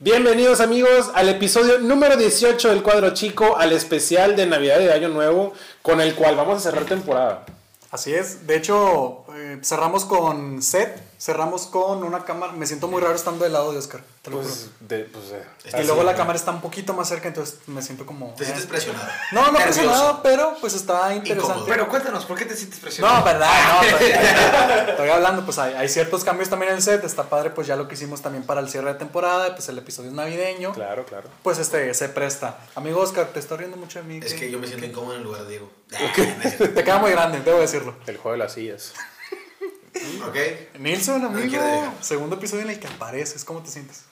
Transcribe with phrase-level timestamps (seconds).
[0.00, 4.92] Bienvenidos amigos al episodio número 18 del cuadro chico, al especial de Navidad y de
[4.92, 7.46] Año Nuevo, con el cual vamos a cerrar temporada.
[7.92, 13.00] Así es, de hecho eh, cerramos con set, cerramos con una cámara, me siento muy
[13.02, 14.02] raro estando del lado de Oscar.
[14.22, 15.82] te lo Pues, de, pues, eh, juro.
[15.82, 18.34] y luego la cámara está un poquito más cerca, entonces me siento como...
[18.34, 18.46] Te eh.
[18.46, 19.06] sientes presionado.
[19.32, 19.64] No, no Nervioso.
[19.80, 21.50] presionado, pero pues está interesante.
[21.52, 21.66] Incómodo.
[21.66, 23.18] Pero cuéntanos, ¿por qué te sientes presionado?
[23.18, 24.10] No, verdad, no, estoy,
[24.90, 27.76] estoy hablando, pues hay, hay ciertos cambios también en el set, está padre pues ya
[27.76, 31.04] lo que hicimos también para el cierre de temporada, pues el episodio es navideño, claro,
[31.04, 31.28] claro.
[31.42, 32.58] pues este se presta.
[32.74, 34.20] Amigo Oscar, te estoy riendo mucho de mí.
[34.22, 35.70] Es ¿qué- que yo me siento incómodo en lugar de Diego.
[36.74, 37.94] Te queda muy grande, debo decirlo.
[38.06, 38.92] El juego de las sillas.
[40.28, 40.78] Ok.
[40.80, 41.62] Nilsson, No amigo,
[42.00, 44.02] segundo episodio en el que apareces, ¿cómo te sientes?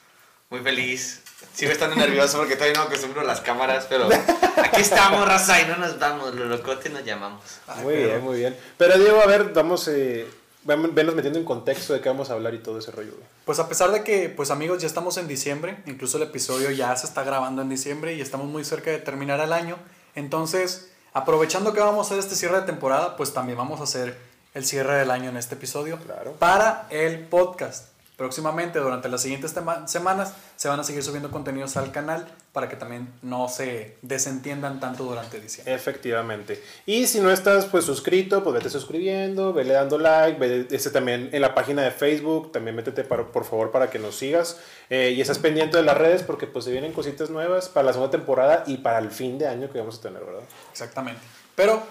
[0.51, 1.23] Muy feliz.
[1.55, 4.09] Sigo estando nervioso porque todavía no acostumbro a las cámaras, pero
[4.63, 6.35] aquí estamos, raza, y no nos vamos.
[6.35, 7.43] Lo locote nos llamamos.
[7.67, 8.57] Ay, muy pero- bien, muy bien.
[8.77, 10.27] Pero Diego, a ver, vamos, eh,
[10.65, 13.13] ven- venos metiendo en contexto de qué vamos a hablar y todo ese rollo.
[13.13, 13.25] güey.
[13.47, 16.95] Pues a pesar de que, pues amigos, ya estamos en diciembre, incluso el episodio ya
[16.97, 19.77] se está grabando en diciembre y estamos muy cerca de terminar el año.
[20.15, 24.17] Entonces, aprovechando que vamos a hacer este cierre de temporada, pues también vamos a hacer
[24.55, 26.33] el cierre del año en este episodio Claro.
[26.39, 27.89] para el podcast.
[28.17, 29.53] Próximamente, durante las siguientes
[29.87, 34.79] semanas, se van a seguir subiendo contenidos al canal para que también no se desentiendan
[34.79, 35.75] tanto durante diciembre.
[35.75, 36.63] Efectivamente.
[36.87, 41.31] Y si no estás pues suscrito, pues vete suscribiendo, vele dando like, ve este también
[41.33, 44.59] en la página de Facebook, también métete para- por favor para que nos sigas
[44.91, 47.93] eh, y estás pendiente de las redes porque pues se vienen cositas nuevas para la
[47.95, 50.43] segunda temporada y para el fin de año que vamos a tener, ¿verdad?
[50.71, 51.23] Exactamente.
[51.57, 51.83] Pero,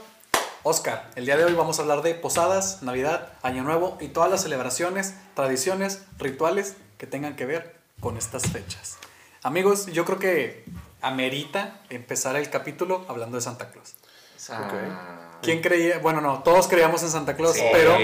[0.64, 4.30] Oscar, el día de hoy vamos a hablar de posadas, Navidad, Año Nuevo y todas
[4.30, 8.98] las celebraciones, tradiciones, rituales que tengan que ver con estas fechas.
[9.42, 10.64] Amigos, yo creo que
[11.02, 13.96] amerita empezar el capítulo hablando de Santa Claus.
[14.36, 15.98] O sea, ¿Quién creía?
[15.98, 17.98] Bueno, no, todos creíamos en Santa Claus, Sí, pero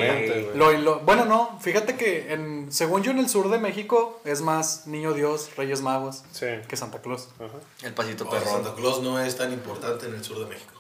[0.56, 4.42] lo- lo- bueno, no, fíjate que en, según yo en el sur de México es
[4.42, 6.48] más Niño Dios, Reyes Magos Sí.
[6.68, 7.30] que Santa Claus.
[7.40, 7.54] Ajá.
[7.84, 8.50] el pasito No, perrón.
[8.50, 10.74] Santa Claus no es tan importante en el sur de México.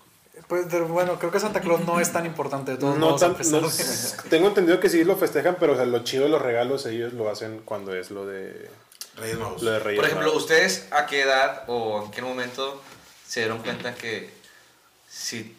[0.48, 3.19] Pues de- bueno, creo que Santa Claus no es tan importante de todos No modos.
[3.22, 6.30] tan- no- de- tengo entendido que sí lo festejan, pero o sea, lo chido de
[6.30, 8.69] los regalos ellos lo hacen cuando es lo de,
[9.18, 9.62] Reyes Magos.
[9.62, 10.44] lo de Reyes Por ejemplo, Magos.
[10.44, 12.81] ¿ustedes a qué edad o en qué momento
[13.28, 14.30] se dieron cuenta que
[15.09, 15.53] si...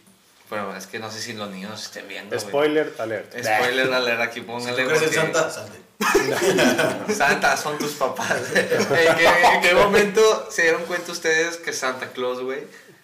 [0.49, 2.39] Bueno, es que no sé si los niños nos estén viendo.
[2.41, 3.33] Spoiler alert.
[3.39, 4.81] Spoiler alert aquí, Si póngale.
[4.83, 5.79] en porque- Santa, salte.
[7.15, 8.39] Santa, son tus papás.
[8.55, 12.61] ¿En qué, en qué momento se dieron cuenta ustedes que Santa Claus, güey,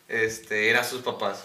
[0.08, 1.40] este, era sus papás?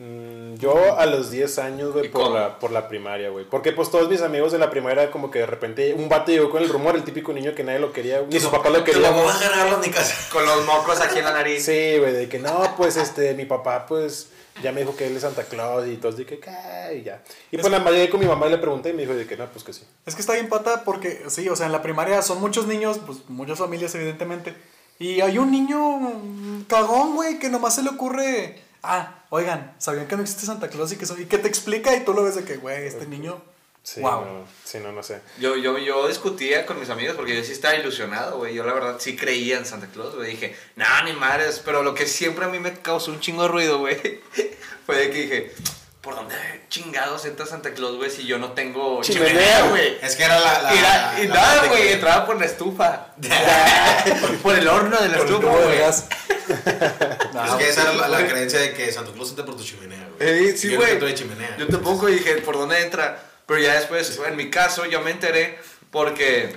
[0.00, 3.44] Mm, Yo a los 10 años, güey, ¿Y por la, por la primaria, güey.
[3.44, 6.48] Porque pues todos mis amigos de la primaria, como que de repente un vato llegó
[6.48, 8.92] con el rumor, el típico niño que nadie lo quería, ni su papá lo Que
[8.92, 9.10] quería.
[9.10, 10.14] la agarrarlo en mi casa.
[10.32, 11.62] Con los mocos aquí en la nariz.
[11.64, 14.30] Sí, güey, de que no, pues este, mi papá, pues
[14.62, 16.96] ya me dijo que él es Santa Claus y todos de que, ¿qué?
[16.98, 17.22] Y ya.
[17.50, 19.26] Y pues nada más llegué con mi mamá y le pregunté y me dijo de
[19.26, 19.82] que no, pues que sí.
[20.06, 22.98] Es que está bien pata porque, sí, o sea, en la primaria son muchos niños,
[23.04, 24.54] pues muchas familias evidentemente.
[24.98, 30.06] Y hay un niño mm, cagón, güey, que nomás se le ocurre, ah, oigan, ¿sabían
[30.08, 32.24] que no existe Santa Claus y que, son- y que te explica y tú lo
[32.24, 33.40] ves de que, güey, este niño,
[33.82, 34.20] Sí, wow.
[34.24, 35.20] no, sí, no, no sé.
[35.38, 38.54] Yo, yo, yo discutía con mis amigos porque yo sí estaba ilusionado, güey.
[38.54, 40.32] Yo la verdad sí creía en Santa Claus, güey.
[40.32, 41.62] Dije, nah, ni madres.
[41.64, 43.96] Pero lo que siempre a mí me causó un chingo de ruido, güey,
[44.86, 45.52] fue de que dije,
[46.00, 46.34] ¿por dónde
[46.68, 49.98] chingados entra Santa Claus, güey, si yo no tengo Chimenea, chimenea, güey?
[50.02, 50.62] Es que era la.
[50.62, 53.06] la Y, la- y la nada, güey, que- entraba por la estufa.
[54.42, 55.78] por el horno de la Por estufa, güey.
[55.78, 56.06] gas.
[56.50, 59.62] Es No, que esa era la, la creencia de que Santa Claus entra por tu
[59.62, 60.48] chimenea, güey.
[60.50, 60.98] Eh, sí, Yo güey.
[60.98, 61.56] no chimenea.
[61.58, 63.22] Yo tampoco dije por dónde entra.
[63.46, 65.58] Pero ya después, en mi caso, yo me enteré
[65.90, 66.56] porque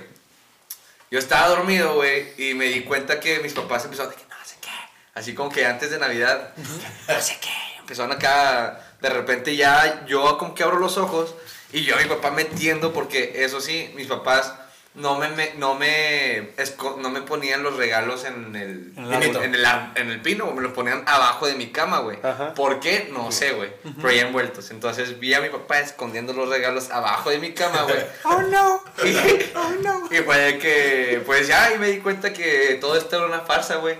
[1.10, 4.34] yo estaba dormido, güey, y me di cuenta que mis papás empezaron de que no
[4.44, 4.68] sé qué.
[5.14, 7.50] Así como que antes de Navidad, no sé qué.
[7.80, 11.34] Empezaron acá, de repente ya yo como que abro los ojos
[11.74, 14.54] y yo a mi papá metiendo porque eso sí, mis papás
[14.94, 19.36] no me, me- no me esco- no me ponían los regalos en el En el
[19.36, 22.18] en el, ar- en el pino, me los ponían abajo de mi cama, güey.
[22.54, 23.10] ¿Por qué?
[23.12, 23.70] No sé, güey.
[24.00, 24.70] Pero ya envueltos.
[24.70, 27.96] Entonces vi a mi papá escondiendo los regalos abajo de mi cama, güey.
[28.24, 29.16] Oh no, Y,
[29.56, 30.08] oh no.
[30.10, 33.40] y fue de que, pues ya, y me di cuenta que todo esto era una
[33.40, 33.96] farsa, güey.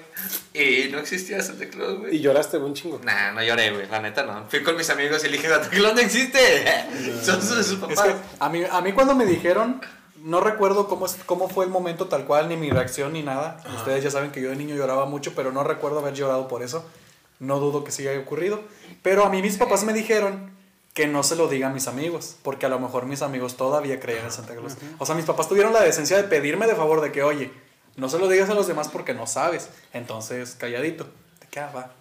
[0.52, 2.20] Y no existía Santa Claus, Y güey.
[2.20, 3.00] lloraste un chingo.
[3.02, 3.88] Nah, no lloré, güey.
[3.88, 4.46] La neta no.
[4.48, 6.38] Fui con mis amigos y le dije, Santa Claus no existe.
[7.24, 8.00] Son sus, sus Es papás.
[8.04, 9.80] que a mí, a mí cuando me dijeron,
[10.24, 13.62] no recuerdo cómo, es, cómo fue el momento tal cual, ni mi reacción, ni nada.
[13.76, 16.62] Ustedes ya saben que yo de niño lloraba mucho, pero no recuerdo haber llorado por
[16.62, 16.82] eso.
[17.40, 18.62] No dudo que sí haya ocurrido.
[19.02, 20.50] Pero a mí mis papás me dijeron
[20.94, 24.00] que no se lo diga a mis amigos, porque a lo mejor mis amigos todavía
[24.00, 24.78] creían en Santa Claus.
[24.98, 27.52] O sea, mis papás tuvieron la decencia de pedirme de favor de que, oye,
[27.96, 29.68] no se lo digas a los demás porque no sabes.
[29.92, 31.06] Entonces, calladito.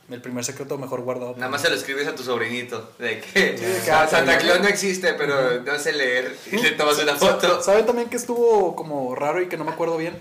[0.09, 1.35] El primer secreto mejor guardado.
[1.37, 2.91] Nada más se lo escribes a tu sobrinito.
[2.99, 4.37] De que, Sí, de que, "Ah, Santa.
[4.37, 6.35] Claus no existe, pero no sé leer.
[6.51, 7.61] Y le tomas una foto.
[7.61, 10.17] ¿Saben también que estuvo como raro y que no me acuerdo bien?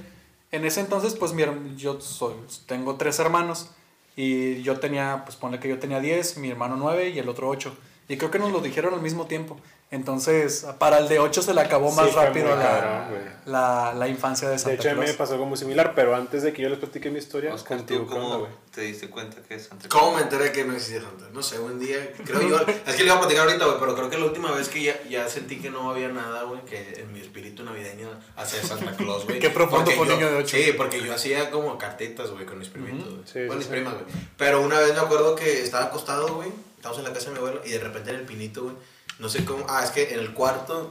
[0.50, 1.42] En ese entonces, pues mi
[1.76, 2.34] yo soy,
[2.66, 3.70] tengo tres hermanos
[4.16, 7.48] y yo tenía, pues ponle que yo tenía 10, mi hermano 9 y el otro
[7.48, 7.74] 8.
[8.08, 9.58] Y creo que nos lo dijeron al mismo tiempo.
[9.90, 13.92] Entonces, para el de 8 se le acabó Sí, más fue rápido la, cabrón, la,
[13.94, 15.16] la infancia de De Santa hecho, a mí me Claus.
[15.18, 18.00] pasó algo muy similar, pero antes de que yo les platique mi historia, Oscar, contigo,
[18.04, 18.52] ¿tú ¿qué onda, cómo güey?
[18.74, 21.26] te diste cuenta que es Santa ¿Cómo me enteré que no existía Santa?
[21.30, 23.94] No sé, un día, creo yo, es que le iba a platicar ahorita, güey, pero
[23.94, 26.94] creo que la última vez que ya, ya sentí que no había nada, güey, que
[26.98, 29.38] en mi espíritu navideño hacia Santa Claus, güey.
[29.40, 30.56] Qué profundo fue niño de ocho.
[30.56, 33.22] Sí, porque yo hacía como cartitas, güey, con mis primitos, güey.
[33.26, 33.70] Sí, Con sí, mis sí.
[33.70, 34.06] primas, güey.
[34.38, 36.48] Pero una vez me acuerdo que estaba acostado, güey,
[36.82, 38.74] estábamos en la casa de mi abuelo y de repente en el pinito, güey,
[39.20, 40.90] no sé cómo, ah, es que en el cuarto,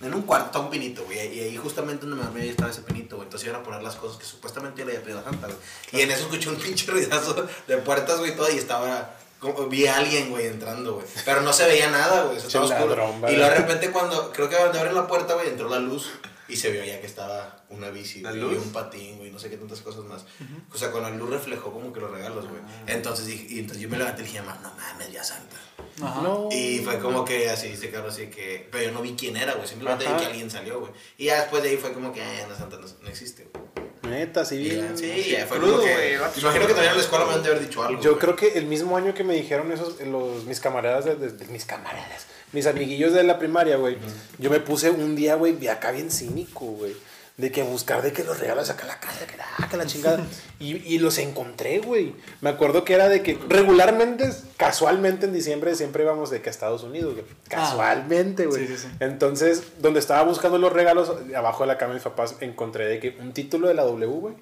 [0.00, 2.70] en un cuarto está un pinito, güey, y ahí justamente donde me dormía ahí estaba
[2.72, 3.26] ese pinito, güey.
[3.26, 5.58] Entonces iban a poner las cosas que supuestamente yo le había pedido a Santa, güey.
[5.92, 9.14] Y en eso escuché un pinche ruidazo de puertas, güey, todo, y estaba.
[9.38, 11.06] como- vi a alguien, güey, entrando, güey.
[11.24, 12.36] Pero no se veía nada, güey.
[12.38, 12.96] Eso estaba oscuro.
[12.96, 15.78] ladrón, y luego de repente, cuando creo que cuando abren la puerta, güey, entró la
[15.78, 16.10] luz.
[16.48, 19.56] Y se vio ya que estaba una bici, y un patín, güey, no sé qué
[19.56, 20.24] tantas cosas más.
[20.72, 22.60] O sea, con la luz reflejó como que los regalos, güey.
[22.86, 25.56] Entonces dije, y entonces yo me levanté y dije, "Ma, no mames, ya Santa.
[26.02, 26.20] Ajá.
[26.22, 26.48] No.
[26.50, 28.68] Y fue como que así, este carro así que.
[28.70, 29.68] Pero yo no vi quién era, güey.
[29.68, 30.92] Simplemente vi que alguien salió, güey.
[31.18, 33.91] Y ya después de ahí fue como que, ah, no, Santa no, no existe, güey.
[34.12, 34.98] Neta, sí, Y ya, bien.
[34.98, 36.14] Sí, ya fue Crudo, güey.
[36.14, 38.00] Imagino que también en la escuela me han de haber dicho algo.
[38.02, 38.20] Yo güey.
[38.20, 41.46] creo que el mismo año que me dijeron esos, los, mis camaradas, de, de- de-
[41.46, 43.96] mis camaradas, mis amiguillos de la primaria, güey,
[44.38, 46.94] yo me puse un día, güey, acá bien cínico, güey,
[47.36, 49.86] de que buscar de que los regalos acá a la casa, que, ah, que la
[49.86, 50.24] chingada,
[50.60, 52.14] y, y los encontré, güey.
[52.40, 56.52] Me acuerdo que era de que regularmente, casualmente en diciembre siempre íbamos de que a
[56.52, 57.24] Estados Unidos, güey.
[57.48, 58.66] Casualmente, güey.
[58.66, 58.88] Sí, sí, sí.
[59.00, 63.00] Entonces, donde estaba buscando los regalos, abajo de la cama de mis papás, encontré de
[63.00, 64.34] que un título de la W, güey.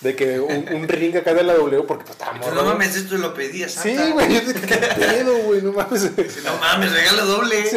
[0.00, 2.96] De que un, un ring acá de la W, porque pues estaba morro, no mames,
[2.96, 4.04] esto lo pedí a Santa.
[4.06, 5.62] Sí, güey, yo ¿qué pedo, güey?
[5.62, 6.10] No mames.
[6.44, 7.64] No mames, regalo doble.
[7.66, 7.76] Sí,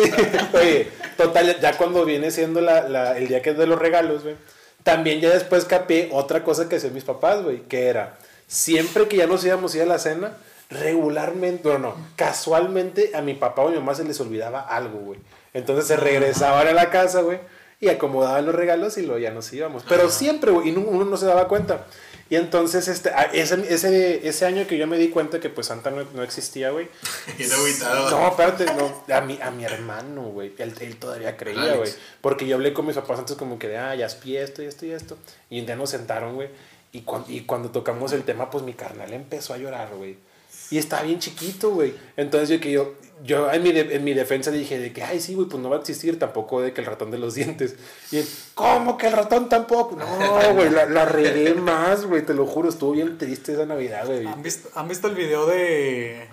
[0.53, 0.87] oye,
[1.17, 4.35] total, ya cuando viene siendo la, la- el día que es de los regalos, güey,
[4.83, 8.17] también ya después capé otra cosa que hacían mis papás, güey, que era,
[8.47, 10.37] siempre que ya nos íbamos a ir a la cena,
[10.69, 14.99] regularmente, no, no, casualmente a mi papá o a mi mamá se les olvidaba algo,
[14.99, 15.19] güey.
[15.53, 17.39] Entonces se regresaban a la casa, güey,
[17.83, 19.83] y acomodaban los regalos y luego ya nos íbamos.
[19.87, 21.85] Pero siempre, güey, y no- uno no se daba cuenta.
[22.29, 25.67] Y entonces, este, a- ese, ese, ese año que yo me di cuenta que pues
[25.67, 26.87] Santa no, no existía, güey,
[28.09, 29.13] no espérate, no.
[29.15, 30.53] A mi, a mi hermano, güey.
[30.57, 31.91] Él, él todavía creía, güey.
[32.21, 34.65] Porque yo hablé con mis papás antes como que de, ah, ya espié esto y
[34.67, 35.17] esto y esto.
[35.49, 36.49] Y un día nos sentaron, güey.
[36.91, 40.17] Y, cuan- y cuando tocamos el tema, pues mi carnal empezó a llorar, güey.
[40.71, 41.93] Y estaba bien chiquito, güey.
[42.17, 42.93] Entonces yo que yo,
[43.23, 45.69] yo en mi, de- en mi defensa dije de que, ay, sí, güey, pues no
[45.69, 47.75] va a existir tampoco de que el ratón de los dientes.
[48.11, 49.95] Y él, ¿cómo que el ratón tampoco?
[49.95, 54.05] No, güey, la, la regué más, güey, te lo juro, estuvo bien triste esa Navidad,
[54.07, 54.25] güey.
[54.25, 56.27] ¿Han visto, ¿Han visto el video de,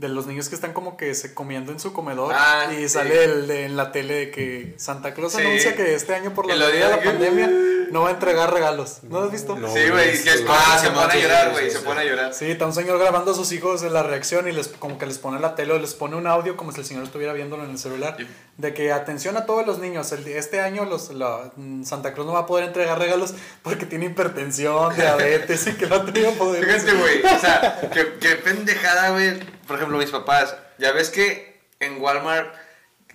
[0.00, 2.34] de los niños que están como que se comiendo en su comedor?
[2.36, 2.88] Ah, y sí.
[2.88, 5.40] sale el de, en la tele de que Santa Claus Sí.
[5.42, 7.50] anuncia que este año por la, de la que- pandemia
[7.90, 9.00] no va a entregar regalos.
[9.02, 9.56] ¿No lo has visto?
[9.56, 9.66] No.
[9.72, 12.32] Sí, güey, que es Ah, se pone a llorar, güey, se pone a llorar.
[12.34, 15.06] Sí, está un señor grabando a sus hijos de la reacción y les como que
[15.06, 17.64] les pone la tele o les pone un audio como si el señor estuviera viéndolo
[17.64, 18.16] en el celular.
[18.60, 22.26] De que atención a todos los niños, el- este año los, la- mm, Santa Claus
[22.26, 26.32] no va a poder entregar regalos porque tiene hipertensión, diabetes y que no ha tenido
[26.32, 26.64] poder.
[26.64, 29.38] Fíjate, güey, o sea, qué, qué pendejada, güey.
[29.66, 32.52] Por ejemplo, mis papás, ya ves que en Walmart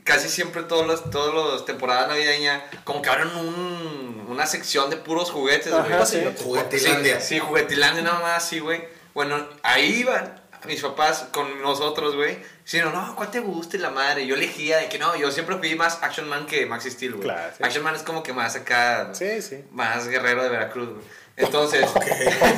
[0.03, 4.97] casi siempre todas las todos los temporadas navideñas como que abren un, una sección de
[4.97, 5.93] puros juguetes, güey.
[5.93, 6.23] Ajá, sí.
[6.43, 7.19] Juguetilandia.
[7.21, 8.83] Sí, sí, juguetilandia nada más, sí, güey.
[9.13, 12.37] Bueno, ahí iban mis papás con nosotros, güey.
[12.63, 14.25] Sí, no, ¿cuál te gusta y la madre?
[14.25, 17.23] Yo elegía de que no, yo siempre fui más Action Man que Maxi Steel, güey.
[17.23, 17.63] Claro, sí.
[17.63, 19.63] Action Man es como que más acá, Sí, sí.
[19.71, 21.05] más guerrero de Veracruz, güey.
[21.37, 21.85] Entonces,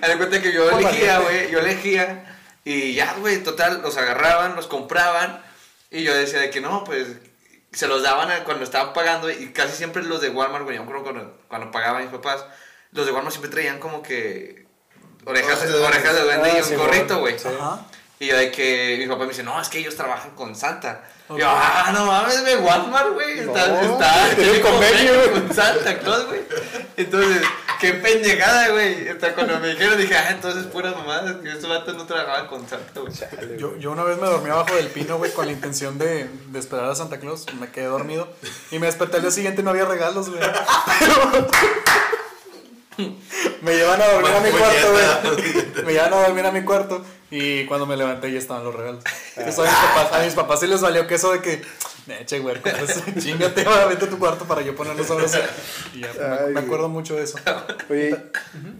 [0.00, 2.24] de cuenta que yo elegía, güey, yo elegía
[2.64, 5.42] y ya, güey, total, los agarraban, los compraban
[5.90, 7.08] y yo decía de que no, pues
[7.72, 10.84] se los daban a- cuando estaban pagando y casi siempre los de Walmart, güey, yo
[10.86, 12.44] cuando, cuando pagaban mis papás,
[12.92, 14.66] los de Walmart siempre traían como que
[15.26, 15.86] orejas, Orejas de duende.
[15.88, 17.38] orejas de duende Ah, y un sí, gorrito, güey.
[17.38, 17.48] Sí.
[17.48, 17.80] Ajá.
[18.18, 21.02] Y yo de que mi papá me dice, no, es que ellos trabajan con Santa.
[21.28, 23.40] Y yo, ah, no mames, güey, Walmart, güey.
[23.40, 25.30] Está, No, está, tiene convenio, güey.
[25.32, 26.40] con Santa Claus, güey.
[26.96, 27.42] Entonces,
[27.80, 29.08] qué pendejada, güey.
[29.08, 32.68] Hasta cuando me dijeron, dije, ah, entonces puras mamadas, que estos vatos no trabajaban con
[32.68, 33.12] Santa, güey.
[33.58, 36.58] Yo, yo una vez me dormí abajo del pino, güey, con la intención de, de
[36.60, 37.46] esperar a Santa Claus.
[37.58, 38.28] Me quedé dormido.
[38.70, 40.40] Y me desperté al día siguiente y no había regalos, güey.
[43.62, 45.84] me llevan a dormir a mi cuarto, güey.
[45.84, 47.04] Me llevan a dormir a mi cuarto.
[47.30, 49.02] Y cuando me levanté ya estaban los regalos.
[49.36, 51.62] Eso a, mis papás, a mis papás sí les valió que eso de que,
[52.20, 52.56] eche, güey,
[53.18, 55.38] chingate, vete a tu cuarto para yo ponerlos sobre eso.
[55.94, 57.38] Y ya, me, Ay, me acuerdo mucho de eso.
[57.88, 58.14] Oye,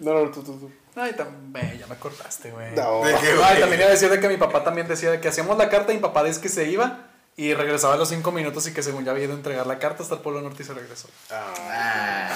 [0.02, 0.70] no, no, tú, tú, tú.
[0.94, 2.74] Ay, también, ya me cortaste, güey.
[2.74, 3.02] No.
[3.02, 5.28] ¿De qué, Ay, también iba a decir de que mi papá también decía de que
[5.28, 8.30] hacíamos la carta y mi papá es que se iba y regresaba a los cinco
[8.30, 10.62] minutos y que según ya había ido a entregar la carta hasta el Polo Norte
[10.62, 11.08] y se regresó.
[11.30, 12.28] Ah,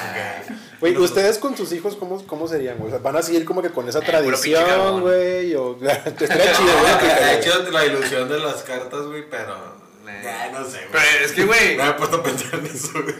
[0.81, 2.89] Güey, Nosotros- ¿ustedes con sus hijos cómo, cómo serían, güey?
[2.89, 5.55] O sea, ¿Van a seguir como que con esa Eh, tradición, güey?
[5.55, 5.79] O...
[5.83, 7.37] Estaría chido, Ah, güey.
[7.37, 9.77] Hecho, la ilusión de las cartas, güey, pero.
[10.23, 11.25] Ya, no sé, Pero güey.
[11.25, 13.15] es que, güey, No me he puesto a pensar en eso, güey.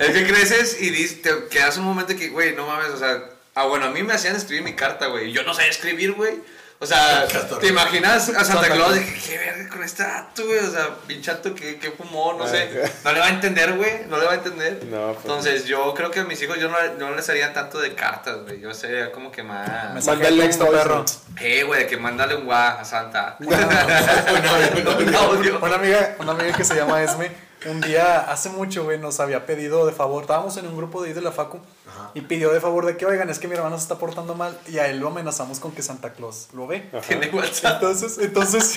[0.00, 3.22] es que creces y te quedas un momento que, güey, no mames, o sea,
[3.54, 5.30] ah, bueno, a mí me hacían escribir mi carta, güey.
[5.32, 6.40] Yo no sé escribir, güey.
[6.82, 7.26] O sea.
[7.60, 8.94] ¿te imaginas a Santa Claus?
[8.94, 10.58] De que, ¿Qué verga con este acto, güey?
[10.58, 12.68] O sea, pinchato que, que fumó, no sé.
[13.04, 14.04] No le va a entender, güey.
[14.08, 14.84] No le va a entender.
[14.86, 15.24] No, pues.
[15.24, 18.42] Entonces, yo creo que a mis hijos yo no, no les haría tanto de cartas,
[18.42, 18.60] güey.
[18.60, 20.04] Yo sería como que más.
[20.04, 21.04] Mándale un perro.
[21.40, 23.36] Eh, güey, de que mándale un guá a Santa.
[23.38, 23.48] No,
[24.98, 25.60] Un audio.
[25.62, 27.30] Una amiga, una amiga que se llama Esme,
[27.68, 31.08] un día hace mucho, güey, nos había pedido de favor, estábamos en un grupo de
[31.08, 32.10] ahí de la Facu, Ajá.
[32.14, 34.58] y pidió de favor de que, oigan, es que mi hermano se está portando mal,
[34.68, 36.88] y a él lo amenazamos con que Santa Claus lo ve.
[37.06, 37.74] Tiene WhatsApp.
[37.82, 38.76] Entonces, entonces,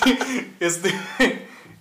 [0.60, 0.94] este,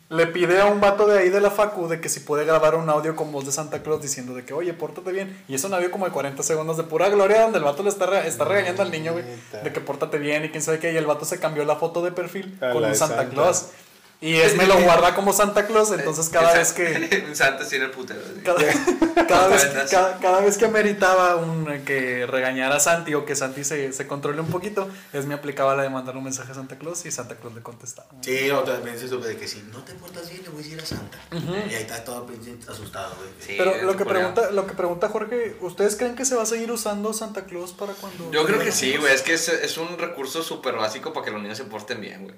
[0.09, 2.75] le pide a un vato de ahí de la Facu de que si puede grabar
[2.75, 5.43] un audio con voz de Santa Claus diciendo de que, oye, pórtate bien.
[5.47, 7.89] Y es un audio como de 40 segundos de pura gloria donde el vato le
[7.89, 9.25] está, re- está regañando al niño, güey,
[9.63, 10.93] de que pórtate bien y quién sabe qué.
[10.93, 13.27] Y el vato se cambió la foto de perfil A con un Santa.
[13.29, 13.69] Claus.
[14.21, 17.27] Y es me lo guarda como Santa Claus, entonces cada vez que...
[17.35, 18.21] Santa tiene el putero.
[18.21, 18.41] así.
[18.41, 23.35] Cada, cada vez, cada, cada vez que ameritaba un, que regañara a Santi o que
[23.35, 26.55] Santi se, se controle un poquito, es me aplicaba la de mandar un mensaje a
[26.55, 28.07] Santa Claus y Santa Claus le contestaba.
[28.21, 30.63] Sí, otra vez se supe de que si no te portas bien, le voy a
[30.63, 31.17] decir a Santa.
[31.31, 32.25] Y ahí está todo
[32.69, 33.29] asustado, güey.
[33.39, 36.47] Sí, Pero lo que, pregunta, lo que pregunta Jorge, ¿ustedes creen que se va a
[36.47, 38.31] seguir usando Santa Claus para cuando...
[38.31, 39.13] Yo creo que sí, güey.
[39.13, 42.23] Es que es, es un recurso súper básico para que los niños se porten bien,
[42.23, 42.35] güey.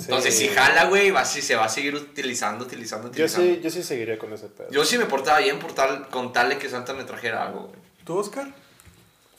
[0.00, 0.06] Sí.
[0.08, 3.54] Entonces, si jala, güey, va, si se va a seguir utilizando, utilizando, Yo utilizando.
[3.54, 4.70] sí, yo sí seguiría con ese pedo.
[4.70, 7.68] Yo sí me portaba bien por tal, con tal de que Santa me trajera algo,
[7.68, 7.78] güey.
[8.04, 8.46] ¿Tú, Oscar?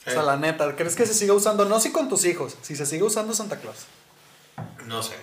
[0.04, 0.10] Sí.
[0.10, 1.64] O sea, la neta, ¿crees que se siga usando?
[1.64, 3.86] No si con tus hijos, si se sigue usando Santa Claus.
[4.86, 5.14] No sé.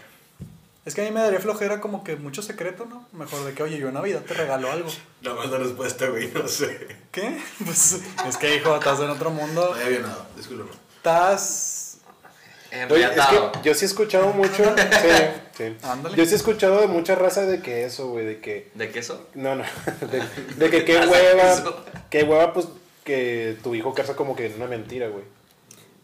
[0.86, 3.06] Es que a mí me daría flojera como que mucho secreto, ¿no?
[3.12, 4.90] Mejor de que, oye, yo en Navidad te regalo algo.
[5.22, 6.98] La más la respuesta, güey, no sé.
[7.12, 7.40] ¿Qué?
[7.66, 9.68] Pues es que, hijo, estás en otro mundo.
[9.68, 10.72] No había avionado, discúlpame.
[10.98, 11.89] Estás...
[12.90, 14.64] Oye, es que yo sí he escuchado mucho.
[15.02, 15.78] Sí, sí.
[15.84, 16.16] Ándale.
[16.16, 18.70] Yo sí he escuchado de mucha raza de que eso, güey, de que.
[18.76, 19.28] ¿De queso?
[19.34, 19.64] No, no.
[20.12, 20.22] De,
[20.56, 21.56] de que qué hueva.
[22.10, 22.68] Qué hueva, pues,
[23.04, 25.24] que tu hijo carza como que en una mentira, güey.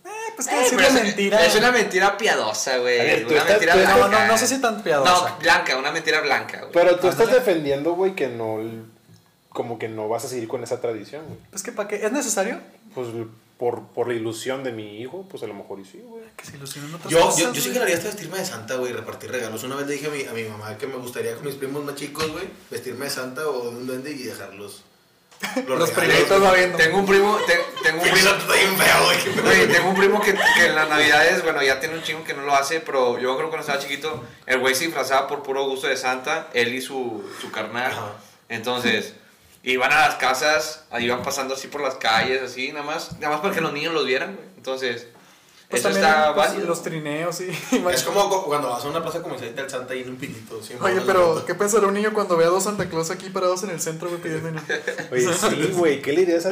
[0.06, 1.46] Eh, pues Eh, que decir es- mentira.
[1.46, 3.00] Es una mentira piadosa, güey.
[3.00, 3.98] A ver, tú Una estás- mentira tú blanca.
[3.98, 5.30] No, no, no sé si tan piadosa.
[5.30, 6.72] No, blanca, una mentira blanca, güey.
[6.74, 8.60] Pero tú estás defendiendo, güey, que no.
[9.50, 11.40] Como que no vas a seguir con esa tradición, güey.
[11.52, 12.60] Pues que para qué, ¿es necesario?
[12.94, 13.08] Pues
[13.58, 16.24] por, por la ilusión de mi hijo, pues a lo mejor y sí, güey.
[16.36, 17.40] Que se ilusionen otras Yo, cosas.
[17.40, 19.64] yo, yo sí que haría hasta vestirme de Santa, güey, y repartir regalos.
[19.64, 21.84] Una vez le dije a mi, a mi mamá que me gustaría con mis primos
[21.86, 24.84] más chicos, güey, vestirme de Santa o de un duende y dejarlos.
[25.68, 26.78] Los regalos, primitos va viendo.
[26.78, 28.76] Tengo un primo, te- tengo un primo, bien
[29.44, 29.68] güey.
[29.68, 32.42] tengo un primo que, que en las navidades, bueno, ya tiene un chingo que no
[32.44, 35.66] lo hace, pero yo creo que cuando estaba chiquito, el güey se disfrazaba por puro
[35.66, 37.92] gusto de Santa, él y su, su carnal.
[37.92, 38.14] Ajá.
[39.66, 43.14] Entonces, iban a las casas, ahí iban pasando así por las calles, así, nada más,
[43.14, 44.48] nada más para que los niños los vieran, güey.
[44.58, 45.08] Entonces,
[45.82, 46.68] Pues eso también, está pues, válido.
[46.68, 47.50] Los trineos y...
[47.94, 50.10] Es como cu- cuando vas a una plaza comercial y está el Santa ahí en
[50.10, 50.62] un pinito.
[50.62, 51.44] siempre Oye, pero.
[51.46, 54.10] ¿qué pensará un niño cuando ve a dos Santa Claus aquí parados en el centro,
[54.10, 54.66] güey, pidiendo dinero?
[55.12, 56.52] Oye, sí, güey, ¿qué le dirías a.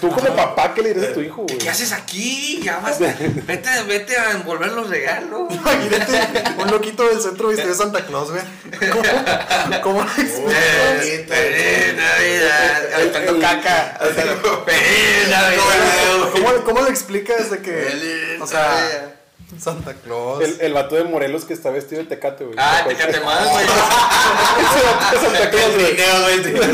[0.00, 1.58] Tú como papá, ¿qué le dirías a tu hijo, güey?
[1.58, 2.60] ¿Qué haces aquí?
[2.62, 5.52] Ya vas, vete, vete a envolver los regalos.
[5.52, 8.42] Imagínate un loquito del centro vestido de Santa Claus, güey.
[8.90, 9.02] ¿Cómo?
[9.82, 10.06] ¿Cómo?
[10.06, 12.94] Feliz Navidad.
[12.94, 13.98] Aventando caca.
[14.64, 16.30] Feliz Navidad.
[16.32, 18.38] ¿Cómo, ¿Cómo le explicas de que...
[18.40, 18.63] O sea,
[19.58, 20.42] Santa Claus...
[20.42, 22.56] El, el vato de Morelos que está vestido de tecate, güey.
[22.58, 23.64] Ah, te cate más, güey.
[24.60, 26.72] Ese vato de Santa Claus, El güey.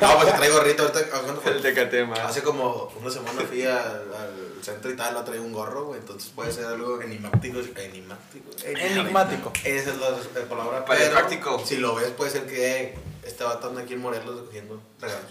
[0.00, 1.00] No, pues traigo gorrito ahorita.
[1.00, 1.52] ¿a ¿Cuándo fue?
[1.52, 2.20] El tecate más.
[2.20, 6.00] Hace como una semana fui al, al centro y tal, lo traía un gorro, güey.
[6.00, 7.58] Entonces puede ser algo enigmático.
[7.76, 8.50] Enigmático.
[8.64, 9.52] Enigmático.
[9.64, 10.84] Esa es la, la palabra.
[10.84, 11.62] Pero práctico.
[11.64, 15.26] Si lo ves, puede ser que eh, este vato anda aquí en Morelos recogiendo regalos.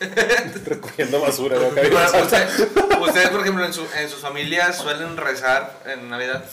[0.64, 1.58] Recogiendo basura,
[2.22, 6.44] usted- ustedes, por ejemplo, en, su, en sus familias suelen rezar en Navidad.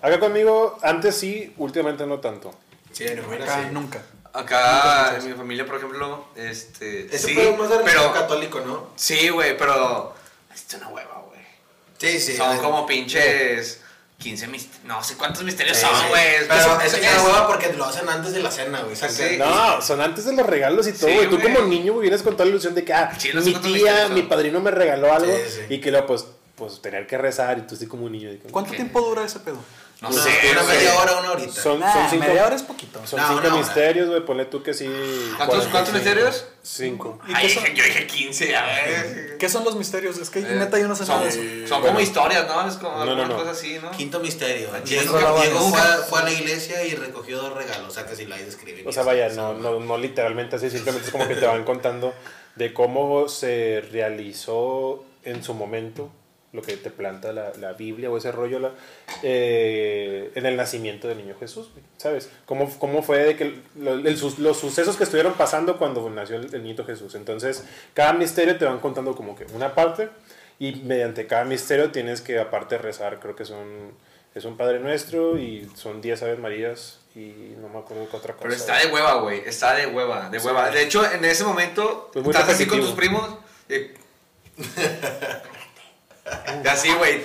[0.00, 2.52] Acá conmigo, antes sí, últimamente no tanto.
[2.92, 3.68] Sí, familia Acá sí.
[3.72, 4.02] nunca.
[4.32, 7.06] Acá en mi familia, por ejemplo, este.
[7.14, 8.12] Ese sí, fue más pero.
[8.12, 8.88] católico, ¿no?
[8.96, 10.14] Sí, güey, pero.
[10.54, 11.40] Es una hueva, güey.
[11.98, 12.36] Sí, sí.
[12.36, 13.81] son como pinches.
[14.22, 14.84] 15 misterios.
[14.84, 16.04] No sé cuántos misterios sí, son, sí.
[16.08, 16.26] güey.
[16.34, 18.80] Es que Pero son- es es- una hueva porque lo hacen antes de la cena,
[18.82, 18.94] güey.
[18.96, 19.36] Sí.
[19.38, 21.28] No, son antes de los regalos y todo, Sí, güey.
[21.30, 23.54] Tú como niño güey, vienes con toda la ilusión de que, ah, Sí, no mi
[23.54, 25.34] tía, mi padrino me regaló algo.
[25.34, 25.74] Sí, sí.
[25.74, 28.30] Y que luego, pues, pues, tener que rezar y tú así como un niño.
[28.30, 28.76] de que- ¿Cuánto ¿Qué?
[28.76, 29.58] tiempo dura ese pedo?
[30.02, 30.30] No Una- sé.
[30.50, 31.62] Una media hora, una horita.
[31.62, 33.00] Son, Nah, son cinco, media hora es poquito.
[33.06, 34.24] son No, cinco misterios, güey.
[34.26, 34.84] Ponle tú que sí.
[35.36, 35.70] ¿Cuántos, 45.
[35.70, 36.44] ¿Cuántos misterios?
[36.62, 37.18] Cinco.
[37.28, 37.64] ¿Y Ay, qué son?
[37.66, 39.36] yo dije 15, a ver.
[39.38, 40.18] ¿Qué son los misterios?
[40.18, 41.68] Es que Eh, neta yo no sé nada son, de eso.
[41.74, 42.68] son como historias, ¿no?
[42.68, 43.36] Es como No, no, alguna no.
[43.36, 43.90] cosa así, ¿no?
[43.92, 44.70] Quinto misterio.
[44.84, 47.88] Diego, fue, a- fue a la iglesia y recogió dos regalos.
[47.88, 48.86] O sea, que si la hay de escribir.
[48.88, 52.12] O sea, vaya, no, no, no literalmente así, simplemente es como que te van contando
[52.56, 56.10] de cómo se realizó en su momento
[56.52, 58.72] lo que te planta la, la Biblia o ese rollo la,
[59.22, 62.28] eh, en el nacimiento del niño Jesús, ¿sabes?
[62.44, 66.54] ¿Cómo, cómo fue de que lo- el los sucesos que estuvieron pasando cuando nació el,
[66.54, 67.14] el niño Jesús?
[67.14, 70.10] Entonces, cada misterio te van contando como que una parte
[70.58, 73.92] y mediante cada misterio tienes que aparte rezar, creo que son,
[74.34, 78.34] es un Padre Nuestro y son 10 Aves Marías y no me acuerdo qué otra
[78.34, 78.42] cosa.
[78.48, 79.42] Pero está de hueva, güey.
[79.46, 80.70] Está de hueva, de hueva.
[80.70, 82.86] De hecho, en ese momento, Pues estás así con repetitivo.
[82.86, 83.38] tus primos.
[83.68, 84.62] y- Y
[86.70, 87.22] así, güey.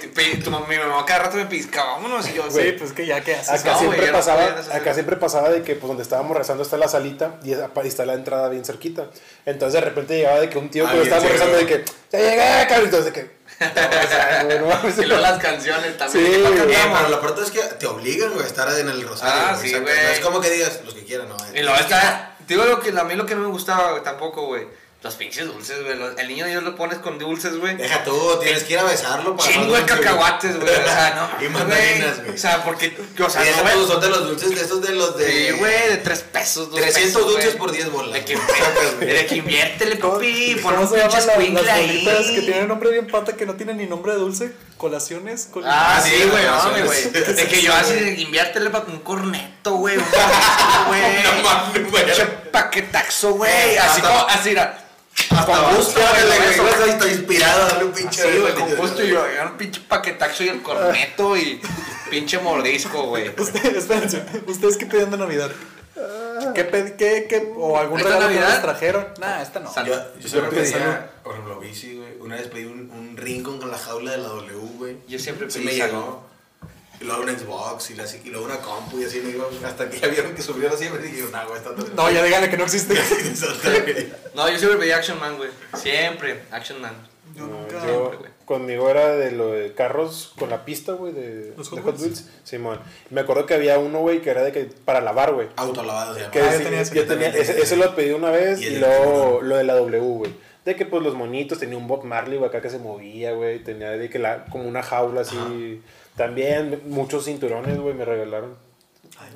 [0.67, 2.27] Mi mamá cada rato me pizca, vámonos.
[2.29, 2.71] Y yo, Sí, sí.
[2.73, 3.61] pues que ya que haces.
[3.61, 6.63] Acá, No, siempre no pasaba, hacer acá siempre pasaba de que pues, donde estábamos rezando
[6.63, 9.07] está la salita y está la entrada bien cerquita.
[9.45, 11.85] Entonces de repente llegaba de que un tío Ah, cuando bien estábamos rezando de que
[12.11, 12.85] ya llegué, cabrón.
[12.85, 13.37] Entonces de que.
[14.59, 14.97] no mames.
[14.97, 16.25] Y luego las canciones también.
[16.25, 16.73] Sí, ¿qué güey.
[16.73, 19.33] Eh, pero lo peor es que te obligan, güey, a estar en el rosario.
[19.35, 19.83] Ah, sí, güey.
[19.83, 21.37] No es como que digas los que quieran, no.
[21.53, 22.35] Y luego está.
[22.47, 24.67] Digo lo que a mí lo que no me gustaba tampoco, güey.
[25.07, 25.97] Los pinches dulces, güey.
[25.97, 27.77] los- El niño Dios lo pones con dulces, güey.
[27.77, 30.69] Deja tú, tienes que ir a besarlo para Chingo de cacahuates, güey.
[30.69, 31.45] O sea, no.
[31.45, 32.35] Y mandarinas, güey.
[32.35, 32.97] O sea, porque.
[33.25, 35.27] O sea, y no tú, son de los dulces de esos de los de.
[35.31, 37.57] Sí, güey, de 3 pesos, dos 300 pesos, dulces güey.
[37.57, 38.13] por 10 bolas.
[38.13, 38.35] De que,
[39.05, 40.55] de que inviértele, ¿Cómo, papi.
[40.61, 42.35] Pon ¿cómo un pinche la- squinkle las bolitas ahí.
[42.35, 44.51] que tienen nombre bien pata que no tienen ni nombre de dulce?
[44.77, 45.47] Colaciones.
[45.51, 46.83] col- Ah, Ah, sí, güey, no, güey.
[46.83, 47.35] colaciones.
[47.37, 49.97] De que yo así, inviértele para un corneto, güey.
[49.97, 51.23] Un corneto, güey.
[51.23, 52.05] No mames, güey.
[52.05, 53.51] Pinche paquetaxo, güey.
[53.51, 54.83] Eh, Así como, así era.
[55.29, 59.03] Hasta con gusto, güey, está inspirado a darle un pinche Sí, güey, con gusto.
[59.03, 61.59] Y yo, un pinche paquetaxo y el corneto y
[62.09, 63.27] pinche mordisco, güey.
[63.75, 65.51] Espérense, ¿ustedes qué pedían de Navidad?
[66.53, 68.53] ¿Qué, pedi- qué, qué, o algún ¿Esta regalo que Navidad?
[68.53, 69.07] les trajeron?
[69.19, 69.73] Nah, esta no.
[69.85, 70.95] Yo, yo siempre pedí pedía, salud.
[71.23, 72.09] por ejemplo, bici, güey.
[72.19, 74.97] Una vez pedí un, un Rincon con la jaula de la W, güey.
[75.07, 75.93] Yo siempre Sí pedí me salud.
[75.93, 76.26] llegó.
[76.99, 79.45] Y luego un Xbox y, la- y luego una compu y así iba.
[79.67, 81.87] Hasta que ya vieron que subió la siempre y dije, no, güey, está todo.
[81.95, 82.95] No, ya díganle que no existe.
[84.35, 85.49] No, yo siempre pedí Action Man, güey.
[85.75, 86.93] Siempre, Action Man.
[87.35, 87.85] Yo No, nunca.
[87.85, 88.31] yo- güey.
[88.45, 92.01] conmigo era de lo de carros con la pista, güey, de, ¿Los de Hot Wheels?
[92.01, 92.25] Wheels.
[92.43, 92.79] Simón.
[93.09, 95.49] Me acuerdo que había uno, güey, que era de que para lavar, güey.
[95.57, 96.31] Autolavado se llama.
[96.31, 97.75] Que Ah, yo sí, tenía ese, yo tenía- ese, ese ese.
[97.77, 100.33] lo pedí una vez Y y, luego lo de la W, güey.
[100.67, 103.59] De que pues los monitos, tenía un Bob Marley, güey, acá que se movía, güey.
[103.63, 105.81] Tenía de que la, como una jaula así.
[106.17, 108.55] También muchos cinturones, güey, me regalaron.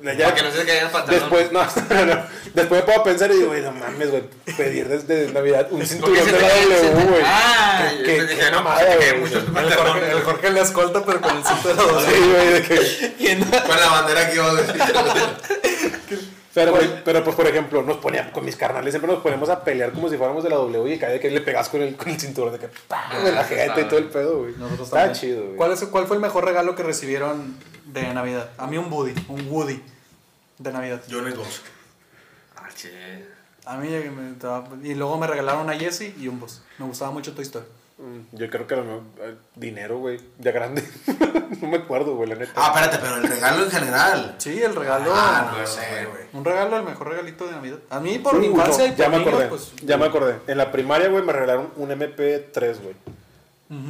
[0.02, 1.10] Ya- Para que no se.
[1.10, 2.22] Después, no, no.
[2.54, 4.24] Después me puedo pensar y digo, güey, no mames, güey,
[4.58, 7.06] pedir desde Navidad un cinturón de la W, cinturón.
[7.08, 7.22] güey.
[7.24, 10.10] Ah, yo qué- dije, no, El Jorge, pantalones.
[10.12, 13.44] el Jorge le escolta, pero con el cinto de la Sí, güey, de que...
[13.66, 14.82] Con la bandera que iba a decir.
[16.54, 19.64] Pero, güey, pero pues, por ejemplo, nos poníamos con mis carnales, siempre nos ponemos a
[19.64, 21.96] pelear como si fuéramos de la W y cada vez que le pegas con el,
[21.96, 24.54] con el cinturón de que, pa, güey, la jeta y todo el pedo, güey.
[24.58, 25.18] Nosotros Está también.
[25.20, 25.56] chido, güey.
[25.56, 28.50] ¿Cuál, es, ¿Cuál fue el mejor regalo que recibieron de Navidad?
[28.58, 29.82] A mí un Woody, un Woody
[30.58, 31.02] de Navidad.
[31.08, 31.62] Yo Xbox.
[32.56, 32.90] Ah, che.
[33.64, 33.88] A mí
[34.82, 36.62] y luego me regalaron a Jesse y un boss.
[36.78, 37.64] Me gustaba mucho Toy Story.
[38.02, 40.82] Mm, Yo creo que lo mejor- eh, dinero, güey, ya grande.
[41.62, 42.52] no me acuerdo, güey, la neta.
[42.56, 44.34] Ah, espérate, pero el regalo en general.
[44.38, 45.12] Sí, el regalo.
[45.14, 46.24] Ah, no sé, güey.
[46.32, 47.78] Un regalo, el mejor regalito de Navidad.
[47.90, 49.96] A mí por mi Uh, infancia no, y ya por me niño, acordé, pues, ya
[49.98, 50.36] me acordé.
[50.48, 52.94] En la primaria, güey, me regalaron un MP3, güey.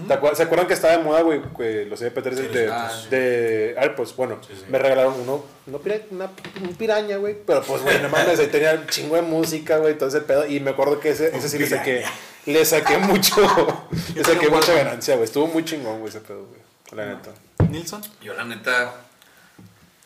[0.07, 1.41] ¿Te acuer- ¿Se acuerdan que estaba de moda, güey,
[1.87, 4.15] los MP3 Sí, de, ah, de AirPods?
[4.15, 4.65] Bueno, Sí, sí.
[4.69, 8.47] me regalaron uno, no pira- una, un piraña, güey, pero pues, güey, no mames, ahí
[8.47, 11.49] tenía un chingo de música, güey, todo ese pedo, y me acuerdo que ese, ese
[11.49, 12.05] sí le saqué,
[12.47, 13.35] le saqué mucho,
[14.15, 16.61] le saqué mucha ganancia, güey, estuvo muy chingón, güey, ese pedo, güey,
[16.93, 17.31] la neta.
[17.69, 18.03] Nilsson.
[18.21, 18.95] Yo la neta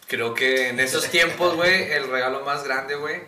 [0.06, 3.20] creo que en esos tiempos, güey, el regalo más grande, güey.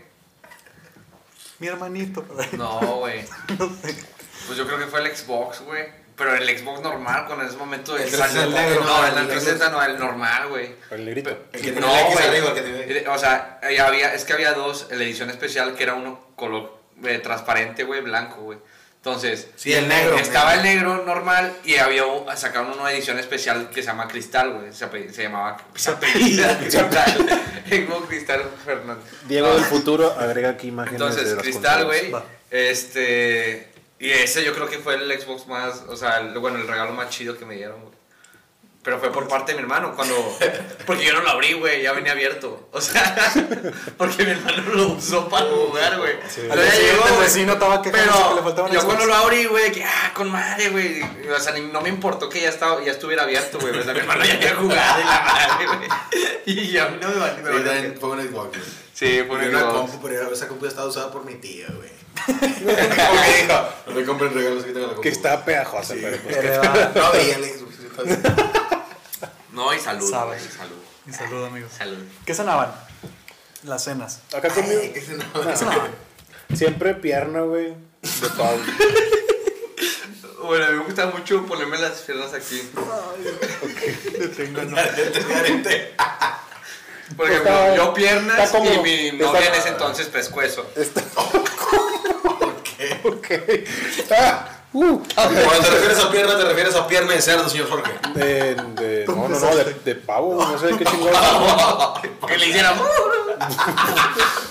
[1.58, 2.24] Mi hermanito.
[2.52, 3.24] No, güey.
[4.46, 5.84] Pues yo creo que fue el Xbox, güey.
[6.18, 9.70] Pero el Xbox normal, con ese momento de El 360, No, no, el el 360
[9.70, 10.74] no, el normal, güey.
[10.90, 11.30] El negrito.
[11.52, 14.88] El que No, el arriba, el que tiene- O sea, había, es que había dos,
[14.90, 18.58] la edición especial que era uno color eh, transparente, güey, blanco, güey.
[18.96, 20.16] Entonces, Sí, el negro.
[20.18, 22.02] estaba el negro normal y había
[22.34, 24.72] sacaron una edición especial que se llama Cristal, güey.
[24.72, 27.40] Se, se llamaba se apellida Cristal.
[27.70, 29.04] Xbox Cristal Fernández.
[29.28, 32.12] Diego del futuro, agrega aquí imágenes de Entonces, Cristal, güey.
[32.50, 33.67] Este.
[34.00, 35.82] Y ese yo creo que fue el Xbox más.
[35.88, 37.98] O sea, el- bueno, el regalo más chido que me dieron, güey.
[38.84, 40.14] Pero fue por parte de mi hermano, cuando.
[40.86, 42.68] Porque yo no lo abrí, güey, ya venía abierto.
[42.72, 43.32] O sea,
[43.98, 46.14] porque mi hermano lo usó para jugar, güey.
[46.34, 49.72] Pero llegó, el vecino estaba quejándose que le Pero faltaban yo cuando lo abrí, güey,
[49.72, 51.02] que ah, con madre, güey.
[51.02, 53.76] O sea, ni- no me importó que ya, estaba, ya estuviera abierto, güey.
[53.76, 55.88] O sea, mi hermano ya había jugado y la madre, güey.
[56.46, 57.36] Y a mí no me valió.
[57.58, 58.48] Sí, también fue un Xbox.
[58.56, 58.62] güey.
[58.94, 59.72] Sí, fue un una Xbox.
[59.74, 61.90] compu, pero esa compu ya estaba usada por mi tía, güey.
[62.26, 62.36] Como
[62.76, 65.02] que dijo, no me compren regalos que tenga la compu.
[65.02, 66.00] Que está pegajosa, Sí.
[66.02, 66.36] pero pues.
[66.36, 66.92] Heredada.
[66.94, 67.74] No veía el Xbox.
[67.80, 68.18] entonces.
[69.52, 70.42] No, y salud, Sabes.
[70.42, 70.76] güey, salud.
[71.06, 71.72] Y salud, amigos.
[71.76, 71.98] Salud.
[72.24, 72.72] ¿Qué cenaban?
[73.64, 74.20] Las cenas.
[74.36, 74.80] Acá conmigo.
[74.94, 75.24] Ese no.
[75.46, 75.90] ¿Qué cenaban?
[76.54, 77.74] Siempre pierna, güey.
[78.02, 78.58] De pavo.
[80.44, 82.70] Bueno, a mí me gusta mucho ponerme las piernas aquí.
[84.18, 84.76] Le tengo, no.
[87.16, 90.66] Por ejemplo, está- yo piernas está como- y mi novia está- en ese entonces pescuezo.
[90.76, 91.00] Está...
[93.04, 93.26] ok.
[94.10, 94.98] Ah, uh.
[95.14, 97.92] Cuando te refieres a pierna, te refieres a pierna de cerdo, señor Jorge.
[98.14, 101.12] De, de- no, no, no, de, de pavo, no sé qué chingón.
[102.26, 102.86] Que le hiciéramos.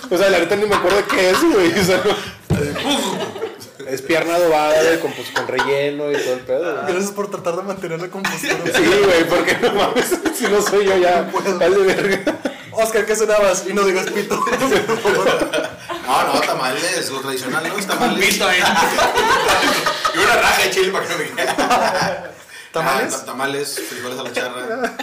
[0.10, 1.78] O sea, la neta ni me acuerdo de qué es, güey.
[1.78, 2.16] O sea, no.
[3.88, 6.74] Es pierna adobada, güey, con, pues, con relleno y todo el pedo.
[6.82, 6.94] güey.
[6.94, 8.58] Gracias por tratar de mantener la compostura.
[8.76, 10.06] Sí, güey, porque no mames,
[10.38, 12.38] si no soy yo ya, vale verga.
[12.72, 13.64] Oscar, ¿qué cenabas?
[13.68, 14.44] Y no digas pito.
[16.08, 17.78] No, no, tamales, lo tradicional, ¿no?
[17.78, 18.26] Es tamales.
[18.34, 18.56] Pito, eh.
[20.16, 21.46] Y una raja de chile para que no me quede.
[22.72, 23.14] ¿Tamales?
[23.14, 24.94] Ah, ta- tamales, frijoles a la charra.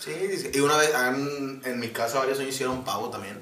[0.00, 3.40] Sí, dice- y una vez en, en mi casa varios años hicieron pavo también.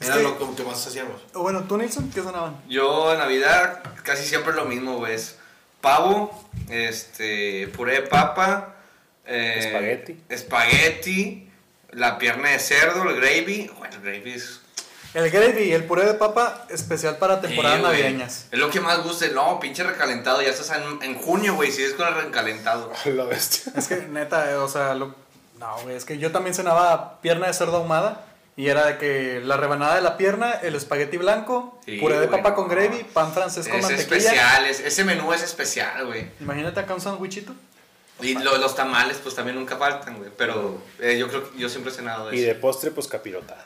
[0.00, 1.20] Era Es que- lo que, más hacíamos.
[1.34, 2.10] O bueno, ¿tú, Nilsson?
[2.10, 2.56] ¿Qué cenaban?
[2.68, 5.14] Yo en Navidad casi siempre lo mismo, güey.
[5.14, 5.36] es
[5.80, 8.74] Pavo, este, puré de papa,
[9.24, 10.20] eh, Espagueti.
[10.28, 11.50] espagueti,
[11.92, 13.70] la pierna de cerdo, el gravy.
[13.78, 14.60] Bueno, el gravy es.
[15.14, 18.46] El gravy, el puré de papa especial para temporadas Sí, navideñas.
[18.50, 19.26] Es lo que más gusta.
[19.28, 20.42] No, pinche recalentado.
[20.42, 21.70] Ya estás en, en junio, güey.
[21.72, 22.92] Si es con el recalentado.
[23.06, 23.72] La bestia.
[23.76, 25.14] Es que neta, eh, o sea, lo-
[25.58, 28.26] no, güey, es que yo también cenaba pierna de cerdo ahumada
[28.58, 32.26] y era de que la rebanada de la pierna, el espagueti blanco, Sí, puré de
[32.26, 32.56] güey, papa no.
[32.56, 34.16] con gravy, pan francés con Es mantequilla.
[34.18, 34.66] especial.
[34.66, 36.28] es- ese menú es especial, güey.
[36.40, 37.54] Imagínate acá un sándwichito.
[38.20, 40.30] Y lo- los tamales, pues también nunca faltan, güey.
[40.36, 42.48] Pero eh, yo creo que yo siempre he cenado de Y eso.
[42.48, 43.64] de postre, pues capirotada.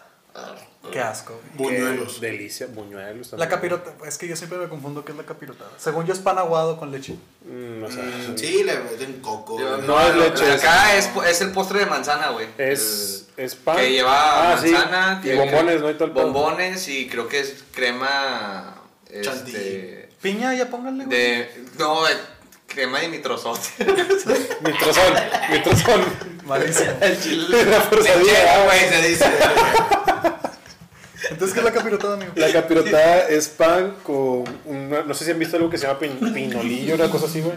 [0.92, 1.40] Qué asco.
[1.54, 2.18] Buñuelos.
[2.20, 3.32] Qué delicia, buñuelos.
[3.32, 3.48] La también.
[3.50, 5.70] capirota, es que yo siempre me confundo qué es la capirotada.
[5.78, 7.14] Según yo es pan aguado con leche.
[7.44, 8.02] Mm, no sé.
[8.02, 9.58] Mm, sí, le meten coco.
[9.58, 12.46] Yo- no, es leche, acá es, es el postre de manzana, güey.
[12.58, 13.76] Es, El- es pan.
[13.76, 14.70] Que lleva Ah, sí.
[14.70, 15.20] manzana.
[15.22, 15.90] Y que- bombones, ¿no?
[15.90, 16.10] Y todo el.
[16.12, 18.76] Bombones y creo que es crema.
[19.10, 21.18] Este, Piña, ya pónganle, güey.
[21.18, 21.64] de.
[21.78, 22.12] No, eh,
[22.66, 23.68] crema de nitrosote.
[24.64, 25.14] Mitrozón,
[25.50, 26.04] mitrozón.
[26.46, 26.92] Malísimo.
[27.00, 27.64] El chile.
[27.70, 29.26] La forzadilla, güey, se dice.
[31.30, 32.32] Entonces, ¿qué es la capirotada, amigo?
[32.36, 36.00] La capirotada es pan con una, no sé si han visto algo que se llama
[36.00, 37.56] pin- pinolillo, una cosa así, güey.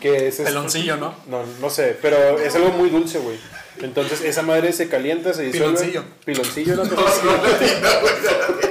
[0.00, 1.14] Que es este- Peloncillo, ¿no?
[1.26, 3.38] No, no sé, pero es algo muy dulce, güey.
[3.82, 5.74] Entonces esa madre se calienta, se disuelve.
[5.76, 6.04] Piloncillo.
[6.24, 7.26] Piloncillo, una cosa así.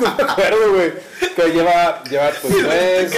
[0.00, 0.92] No me acuerdo, güey.
[1.36, 3.12] Pero lleva, lleva pues nuez.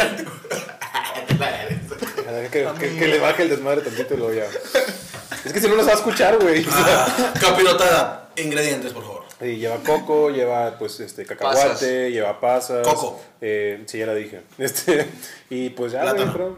[2.50, 4.44] Que, que, que le baje el desmadre tantito y luego ya.
[5.44, 6.66] Es que si no nos va a escuchar, güey.
[6.70, 8.25] Ah, capirotada.
[8.36, 9.24] Ingredientes, por favor.
[9.40, 11.80] Y lleva coco, lleva pues este cacahuate, Pasas.
[11.82, 12.86] lleva pasas.
[12.86, 13.20] Coco.
[13.40, 14.42] Eh, sí, ya la dije.
[14.58, 15.08] Este,
[15.50, 16.56] y pues ya, güey, Plátano.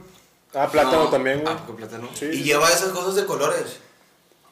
[0.54, 1.54] Ah, plátano No, también, güey.
[1.54, 2.08] Ah, con plátano.
[2.14, 2.26] Sí.
[2.26, 3.76] Y lleva esas cosas de colores.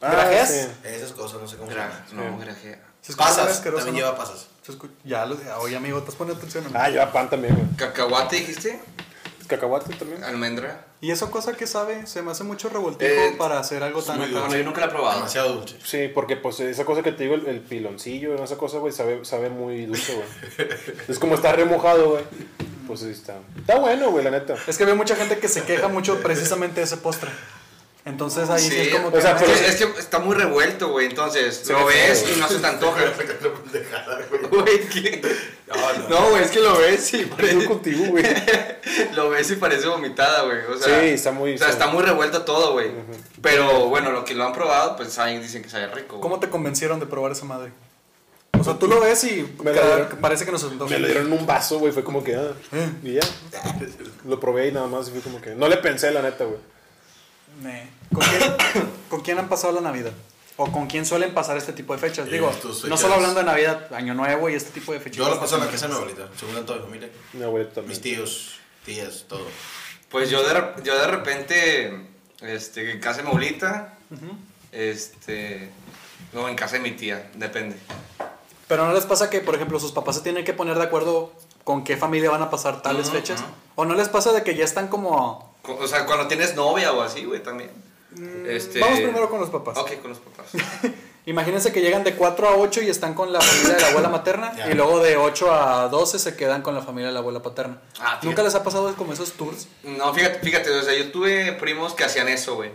[0.01, 0.51] Ah, ¿Grajeas?
[0.51, 0.89] sí.
[0.89, 2.33] Esas cosas, no sé cómo se Gra- llaman.
[2.33, 2.83] no, grajea.
[3.01, 3.62] Se Pasas.
[3.62, 3.93] También ¿no?
[3.93, 4.49] lleva pasas.
[4.67, 4.73] Se
[5.05, 6.65] Ya, lo, oye, amigo, ¿estás poniendo atención?
[6.75, 7.67] Ah, lleva pan también, güey.
[7.77, 8.81] ¿Cacahuate dijiste?
[9.47, 10.23] Cacahuate también.
[10.25, 10.87] ¿Almendra?
[11.01, 12.07] ¿Y eso cosa que sabe?
[12.07, 14.41] Se me hace mucho revoltijo Eh, para hacer algo tan acá.
[14.41, 15.17] Bueno, yo nunca la he probado.
[15.17, 15.77] Demasiado dulce.
[15.85, 19.25] Sí, porque pues esa cosa que te digo, el, el piloncillo, esa cosa, güey, sabe,
[19.25, 20.69] sabe muy dulce, güey.
[21.09, 22.25] es como está remojado, güey.
[22.87, 23.37] Pues sí está.
[23.59, 24.55] Está bueno, güey, la neta.
[24.67, 27.31] Es que veo mucha gente que se queja mucho precisamente de ese postre.
[28.07, 29.21] Entonces ahí sí, Sí, es como o que.
[29.21, 31.07] sea, no, pero- Es, es que está muy revuelto, güey.
[31.07, 33.01] Entonces, lo ve ves y no se te antoja.
[35.66, 36.09] No, no.
[36.09, 38.25] No, güey, es que lo ves y parece, contigo, güey.
[39.14, 40.59] lo ves y parece vomitada, güey.
[40.73, 42.90] O sea, Sí, está muy- O sea, está muy revuelto todo, güey.
[43.42, 46.21] Pero bueno, lo que lo han probado, pues saben, dicen que sabe rico.
[46.21, 47.73] ¿Cómo te convencieron de probar esa madre?
[48.59, 50.90] O sea, tú lo ves y Me cada- dieron- parece que nos antoja.
[50.90, 51.92] Me lo dieron en un vaso, güey.
[51.92, 52.90] Fue como que, ah, Eh.
[53.03, 53.23] y ya.
[54.27, 55.09] Lo probé y nada más.
[55.09, 55.55] Y fue como que.
[55.57, 56.59] No le pensé, la neta, güey.
[58.12, 58.57] ¿Con quién,
[59.09, 60.12] ¿Con quién han pasado la Navidad?
[60.59, 62.31] ¿O con quién suelen pasar este tipo de fechas?
[62.31, 62.51] Digo,
[62.88, 65.19] no solo hablando de Navidad, Año Nuevo y este tipo de fechas.
[65.19, 67.11] Yo lo paso en la casa de mi abuelita, según toda mi familia.
[67.35, 67.90] Mi abuelito también.
[67.90, 69.47] Mis tíos, tías, todo.
[70.11, 72.09] Pues yo de, yo de repente,
[72.40, 73.99] este, en casa de mi abuelita,
[74.73, 75.69] este,
[76.33, 77.77] no, en casa de mi tía, depende.
[78.66, 81.33] Pero no les pasa que, por ejemplo, sus papás se tienen que poner de acuerdo
[81.64, 83.42] con qué familia van a pasar tales fechas.
[83.75, 85.55] O no les pasa de que ya están como...
[85.68, 87.70] O sea, cuando tienes novia o así, güey, también.
[88.46, 89.76] Este, Mm, Vamos primero con los papás.
[89.79, 90.46] Ok, con los papás.
[91.26, 94.09] Imagínense que llegan de 4 a 8 y están con la familia de la abuela
[94.09, 94.55] materna.
[94.57, 94.70] Ya.
[94.70, 97.79] Y luego de 8 a 12 se quedan con la familia de la abuela paterna.
[97.98, 98.20] Ah.
[98.22, 99.66] ¿Nunca les ha pasado como esos tours?
[99.83, 102.70] No, fíjate, fíjate, o sea, yo tuve primos que hacían eso, güey.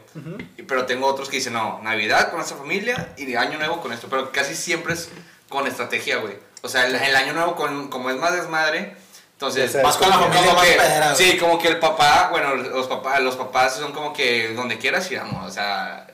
[0.58, 3.80] Y- Pero tengo otros que dicen, no, Navidad con esta familia y de Año Nuevo
[3.82, 4.08] con esto.
[4.10, 5.10] Pero casi siempre es
[5.47, 6.34] con estrategia, güey.
[6.62, 8.97] O sea, el, el Año Nuevo, con, como es más desmadre,
[9.41, 9.71] entonces...
[9.71, 9.82] Sé.
[9.82, 11.15] Vas con la como familia que-.
[11.15, 15.10] Sí, como que el papá, bueno, los papás, los papás son como que donde quieras
[15.12, 16.08] íbamos, o sea...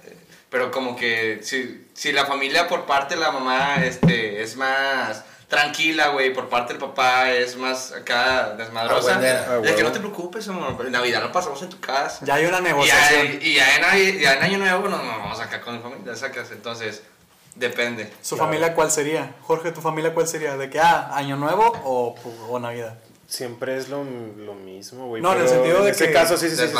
[0.49, 5.25] Pero como que si, si la familia por parte de la mamá este, es más
[5.49, 6.33] tranquila, güey.
[6.33, 9.15] Por parte del papá es más acá desmadrosa.
[9.17, 9.83] Ah, de que huevo.
[9.83, 10.85] no te preocupes, amor.
[10.85, 12.19] En Navidad lo pasamos en tu casa.
[12.25, 13.39] Ya hay una Y ya, negociación.
[13.41, 16.49] y ya en, ya en Año Nuevo nos vamos acá con mi familia, sacas.
[16.51, 17.03] Entonces,
[17.55, 18.09] depende.
[18.21, 18.49] ¿Su Claro.
[18.49, 19.35] familia cuál sería?
[19.41, 20.55] Jorge, ¿tu familia cuál sería?
[20.55, 22.15] ¿De que, ah, año nuevo o,
[22.49, 22.97] o Navidad?
[23.27, 25.21] Siempre es lo, lo mismo, güey.
[25.21, 26.73] No, en el pero sentido de ese que- caso, sí, sí, sí.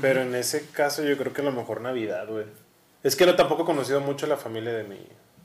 [0.00, 2.46] Pero en ese caso yo creo que a lo mejor Navidad, güey.
[3.02, 4.96] Es que no tampoco he conocido mucho a la familia de mi,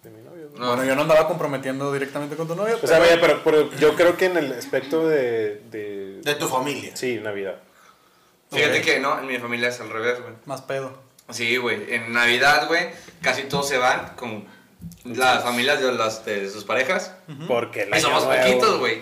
[0.04, 0.48] de mi novio.
[0.50, 0.60] güey.
[0.62, 0.68] No.
[0.68, 3.72] Bueno, yo no andaba comprometiendo directamente con tu novia, O sea, pero- vaya, pero, pero
[3.80, 5.62] yo creo que en el aspecto de...
[5.72, 6.96] de De tu familia.
[6.96, 7.56] sí, Navidad.
[8.52, 10.34] Fíjate que no, en mi familia es al revés, güey.
[10.46, 10.94] Más pedo.
[11.32, 11.92] Sí, güey.
[11.94, 12.90] En Navidad, güey,
[13.22, 14.46] casi todos se van con
[15.06, 17.14] las familias de, las, de sus parejas.
[17.48, 19.02] Porque el Y somos poquitos, güey.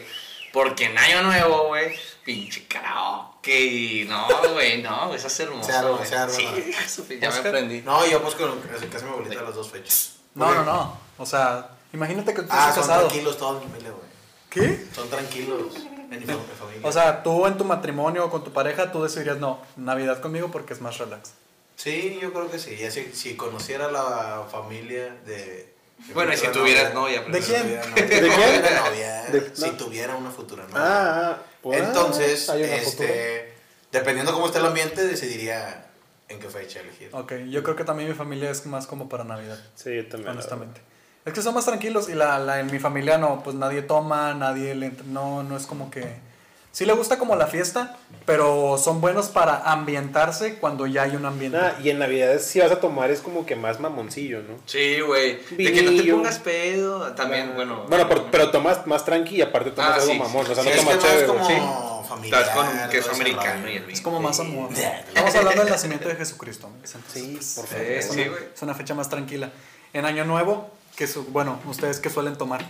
[0.54, 5.70] Porque en Año Nuevo, güey, pinche karaoke no, güey, no, eso es hermoso.
[5.70, 6.34] Se arma, se arma.
[6.34, 6.46] Sí,
[6.86, 7.82] eso, ya me aprendí.
[7.82, 10.14] No, yo pues con de mi abuelita las dos fechas.
[10.36, 10.98] No, no, no.
[11.18, 13.08] O sea, imagínate que tú Ah, estás son casado.
[13.08, 14.12] tranquilos todos mi familia, güey.
[14.50, 14.86] ¿Qué?
[14.94, 16.88] Son tranquilos en mi fam- mi familia.
[16.88, 20.52] O sea, tú en tu matrimonio o con tu pareja, tú decidirías, no, Navidad conmigo
[20.52, 21.32] porque es más relax.
[21.78, 22.76] Sí, yo creo que sí.
[22.78, 25.74] Ya si, si conociera la familia de...
[26.14, 27.68] Bueno, y si tuvieras novia, novia, ¿De quién?
[27.96, 28.62] ¿De quién?
[28.86, 30.76] novia, De- si tuviera una futura novia.
[30.78, 33.54] Ah, pues, Entonces, hay una este,
[33.92, 35.86] dependiendo cómo esté el ambiente, decidiría
[36.28, 37.10] en qué fecha elegir.
[37.14, 39.60] Ok, yo creo que también mi familia es más como para Navidad.
[39.76, 40.32] Sí, yo también.
[40.32, 40.82] honestamente.
[41.24, 44.34] Es que son más tranquilos y la, la, en mi familia no, pues nadie toma,
[44.34, 46.31] nadie le entra- no, no es como que...
[46.74, 51.26] Sí le gusta como la fiesta, pero son buenos para ambientarse cuando ya hay un
[51.26, 51.58] ambiente.
[51.58, 54.56] Ah, y en Navidad si vas a tomar es como que más mamoncillo, ¿no?
[54.68, 55.40] Sí, güey.
[55.52, 57.12] De que no te pongas pedo.
[57.14, 57.86] También, bueno.
[57.90, 60.46] Bueno, pero, pero tomas más tranqui y aparte tomas Ah, algo sí, mamón.
[60.50, 61.56] O sea, Sí, no es que tomas chévere, como güey.
[61.58, 61.62] Sí.
[62.08, 62.42] familiar.
[62.42, 63.94] Estás con queso ese americano y el vino.
[63.94, 64.70] Es como más amor.
[65.08, 66.70] Estamos hablando del nacimiento de Jesucristo.
[66.78, 67.86] entonces, Sí, pues, por Sí, favor.
[67.92, 68.44] es, sí, una, güey.
[68.56, 69.52] es una fecha más tranquila.
[69.92, 72.66] En Año Nuevo, que su, bueno, ustedes que suelen tomar.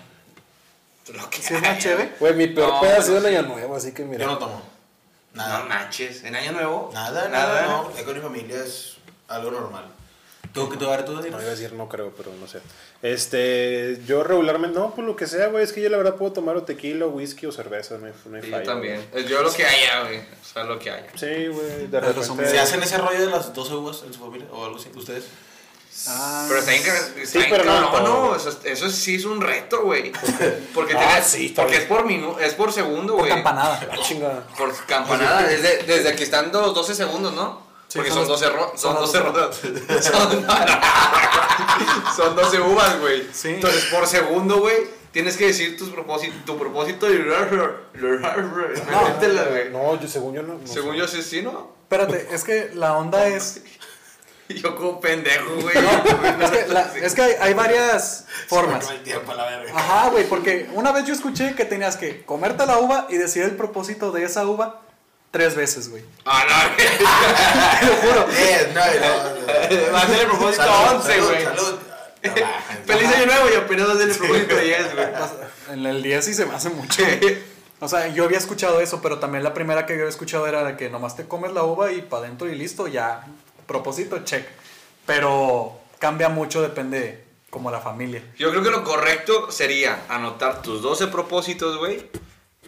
[1.13, 2.13] Lo que Si es más chévere.
[2.19, 3.29] Güey, mi peor No, peda ha sido en sí.
[3.29, 4.23] Año Nuevo, así que mira.
[4.23, 4.61] Yo no tomo.
[5.33, 5.59] Nada.
[5.59, 6.23] No manches.
[6.23, 6.91] ¿En Año Nuevo?
[6.93, 7.95] Nada, nada, no.
[7.95, 9.85] Ya con mi familia es algo normal.
[10.53, 12.59] ¿Tú, tú, a ver, tú, No iba a decir no creo, pero no sé.
[13.01, 16.33] Este, yo regularmente, no, pues lo que sea, güey, es que yo la verdad puedo
[16.33, 19.07] tomar o tequila, o whisky o cerveza, no hay, no hay Sí, falla, yo también.
[19.29, 20.19] Yo lo que haya, güey.
[20.19, 21.07] O sea, lo que haya.
[21.15, 22.47] Sí, güey, de repente.
[22.47, 24.89] ¿Se hacen ese rollo de las 12 uvas en su familia o algo así?
[24.93, 25.25] ¿Ustedes?
[26.08, 28.25] Ah, Pero está bien, está Sí, pero no cabrón, todo.
[28.30, 30.12] no, eso, eso sí es un reto, güey.
[30.73, 33.32] Porque, Ah, tenés- sí, porque es por minu es por segundo, por güey.
[33.32, 33.80] campanada.
[33.91, 34.43] Ah, chinga.
[34.58, 37.69] Por campanada, desde, desde que están los 12 segundos, ¿no?
[37.88, 39.56] Sí, Porque son son, los- 12 ro- son son los 12 rondas.
[40.06, 40.45] Son,
[42.15, 43.27] son 12 uvas, güey.
[43.34, 43.49] Sí.
[43.49, 44.77] Entonces, por segundo, güey,
[45.12, 47.17] tienes que decir tus propósito, tu propósito y
[49.49, 49.69] güey.
[49.71, 50.54] No, yo según yo no.
[50.58, 50.97] no Según sé.
[50.99, 51.71] yo, sí, sí, ¿no?
[51.84, 53.62] Espérate, es que la onda es.
[54.61, 55.75] Yo como pendejo, güey.
[55.77, 58.89] Es que, la- es que hay, hay varias formas.
[58.89, 59.71] El tiempo a la verga.
[59.75, 63.43] Ajá, güey, porque una vez yo escuché que tenías que comerte la uva y decir
[63.43, 64.81] el propósito de esa uva
[65.31, 66.03] tres veces, güey.
[66.25, 66.75] Ah, no,
[67.79, 68.27] Te lo juro.
[68.73, 68.85] No,
[69.87, 69.93] no.
[69.93, 71.43] Va a ser el propósito Salud, 11, salud, güey.
[71.43, 71.79] Salud.
[72.21, 72.77] Trabajen.
[72.85, 75.07] Feliz año nuevo y apenas va a ser el propósito 10, güey.
[75.71, 77.03] En el 10 sí se me hace mucho.
[77.79, 80.63] O sea, yo había escuchado eso, pero también la primera que yo había escuchado era
[80.63, 83.25] de que nomás te comes la uva y para adentro y listo, ya.
[83.71, 84.45] Propósito, check.
[85.05, 88.21] Pero cambia mucho, depende como la familia.
[88.38, 92.10] Yo creo que lo correcto sería anotar tus 12 propósitos, güey.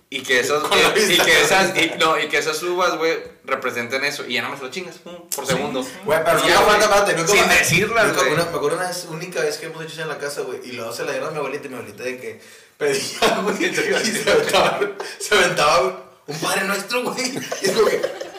[0.09, 3.17] Y que esas, la y, y que esas, y, no, y que esas uvas, güey,
[3.43, 4.25] representen eso.
[4.25, 5.85] Y ya no me lo chingas, pum, por segundo.
[6.05, 8.31] Güey, pero Y no ya, güey, falta, Sin decirlas, güey.
[8.33, 10.71] Me acuerdo una vez, única vez que hemos hecho eso en la casa, güey, y
[10.71, 12.41] luego se la dieron a mi abuelita y mi abuelita de que
[12.77, 14.79] pedía, güey, y se aventaba,
[15.19, 15.95] se aventaba güey,
[16.27, 17.33] un padre nuestro, güey.
[17.61, 18.32] Y es como que.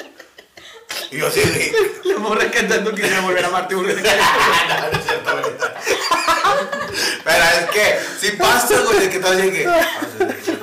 [1.15, 1.73] Y yo así, güey.
[2.13, 3.77] La morra cantando quisiera volver a güey.
[3.79, 5.75] No, no es cierto, abuelita.
[7.25, 9.69] Pero es que, si pasa, güey, de que todo que.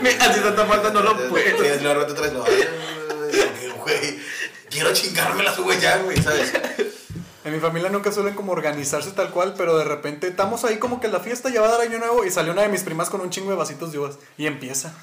[0.01, 1.39] Me hace tanta falta, no lo puedo.
[1.39, 4.19] Y luego rato traes, no, güey,
[4.69, 6.51] quiero chingarme las uvas ya, güey, ¿sabes?
[7.43, 10.99] En mi familia nunca suelen como organizarse tal cual, pero de repente estamos ahí como
[11.01, 13.09] que la fiesta ya va a dar año nuevo y salió una de mis primas
[13.09, 14.93] con un chingo de vasitos de uvas y empieza.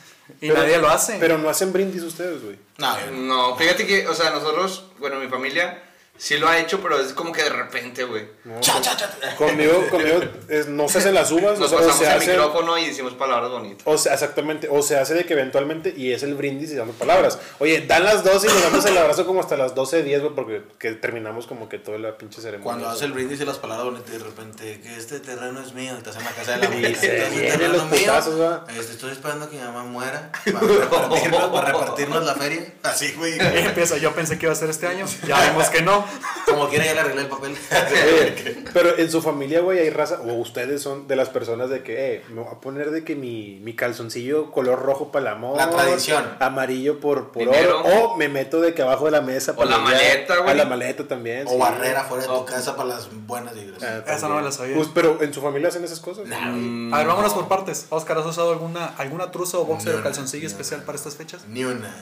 [0.41, 1.17] Y Pero- nadie lo hace.
[1.19, 2.59] Pero no hacen brindis ustedes, güey.
[2.79, 2.97] No.
[3.13, 5.83] No, fíjate que, o sea, nosotros, bueno, mi familia
[6.19, 8.29] sí lo ha hecho, pero es como que de repente, güey.
[8.45, 9.09] No, Cha, cha, cha.
[9.37, 12.11] Conmigo, conmigo es- no se hacen las uvas, Nos o, sea, o pasamos se el
[12.19, 12.31] hace.
[12.33, 13.83] micrófono y decimos palabras bonitas.
[13.87, 16.93] O sea, exactamente, o se hace de que eventualmente, y es el brindis y dando
[16.95, 17.39] palabras.
[17.61, 20.63] Oye, dan las 12 y nos damos el abrazo como hasta las 12.10, güey, porque
[20.79, 22.65] que terminamos como que toda la pinche ceremonia.
[22.65, 25.73] Cuando hace el brindis y las palabras bonitas y de repente que este terreno es
[25.73, 26.89] mío, y estás en la casa de la abuelita.
[26.91, 28.63] este terreno los putazos.
[28.77, 32.73] Este, estoy esperando que mi mamá muera para repartirnos, para repartirnos la feria.
[32.83, 33.35] Así, güey.
[33.41, 36.08] Empieza, yo pensé que iba a ser este año, ya vemos que no.
[36.47, 37.53] Como quiera ya le arreglé el papel.
[38.05, 41.83] Oye, pero en su familia, güey, hay raza, o ustedes son de las personas de
[41.83, 45.37] que, eh, me voy a poner de que mi, mi calzoncillo color rojo para el
[45.37, 45.57] amor.
[45.57, 46.25] La tradición.
[46.41, 47.83] Amarillo por, por oro.
[47.83, 49.55] O me meto de que abajo de la mesa.
[49.57, 50.51] O la maleta, güey.
[50.51, 51.47] A la maleta también.
[51.47, 51.57] O sí.
[51.59, 53.83] barrera fuera de tu casa para las buenas vibras.
[53.83, 54.75] Ah, Esa no me la sabía.
[54.77, 56.27] Pues, pero en su familia hacen esas cosas.
[56.27, 56.93] Nah, güey.
[56.93, 57.87] A ver, vámonos por partes.
[57.91, 60.87] Oscar, ¿has usado alguna, alguna truza o boxer No, o calzoncillo no, especial no.
[60.87, 61.43] para estas fechas?
[61.49, 61.95] Ni una.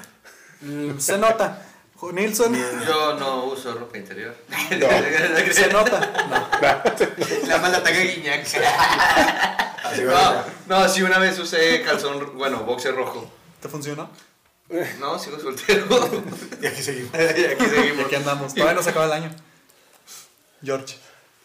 [0.61, 1.63] Mm, Se nota.
[1.97, 2.55] Jo- Nilsson,
[2.87, 4.35] Yo no uso ropa interior.
[5.53, 6.01] se nota.
[6.29, 7.49] No.
[7.49, 8.47] La mala taga guiñac.
[10.05, 13.31] No, no, sí, una vez usé calzón, bueno, boxer rojo.
[13.61, 14.11] ¿Te funcionó?
[14.99, 15.87] No, sigo soltero.
[16.61, 17.13] Y aquí seguimos.
[17.15, 18.07] y aquí Y seguimos.
[18.07, 18.53] aquí andamos.
[18.55, 19.31] Todavía no se acaba el año.
[20.63, 20.97] George.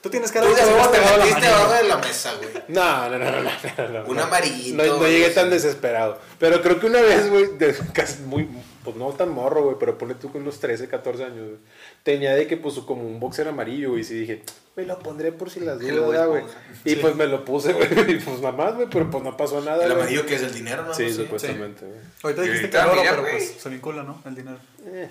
[0.01, 2.33] Tú tienes cara Tú de que te te va la metiste abajo de la mesa,
[2.33, 2.49] güey.
[2.69, 3.41] No, no, no, no,
[3.89, 4.05] no.
[4.07, 6.19] Un amarillito, No, llegué tan desesperado.
[6.39, 8.49] Pero creo que una vez, güey, de- casi muy,
[8.83, 11.59] pues no tan morro, güey, pero pone tú con unos 13, 14 años, güey.
[12.03, 14.43] Tenía de que, pues, como un boxer amarillo, güey, y sí dije,
[14.75, 16.43] me lo pondré por si las dudas, voy a ¿verdad, güey.
[16.85, 19.61] Y pues me lo puse, güey, y pues nada más, güey, pero pues no pasó
[19.61, 20.93] nada, El amarillo que es el dinero, ¿no?
[20.93, 21.15] Sí, Sí.
[21.15, 21.99] supuestamente, güey.
[22.23, 24.21] Ahorita dijiste que oro, pero pues se vincula, ¿no?
[24.25, 24.57] El dinero.
[24.85, 25.09] Eh.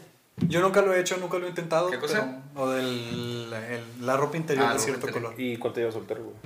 [0.49, 1.91] Yo nunca lo he hecho, nunca lo he intentado.
[1.91, 2.41] ¿Qué cosa?
[2.55, 5.33] pero- o del el- la ropa interior Ah, de cierto interior.
[5.33, 5.41] color.
[5.41, 6.37] ¿Y cuánto llevas soltero, güey?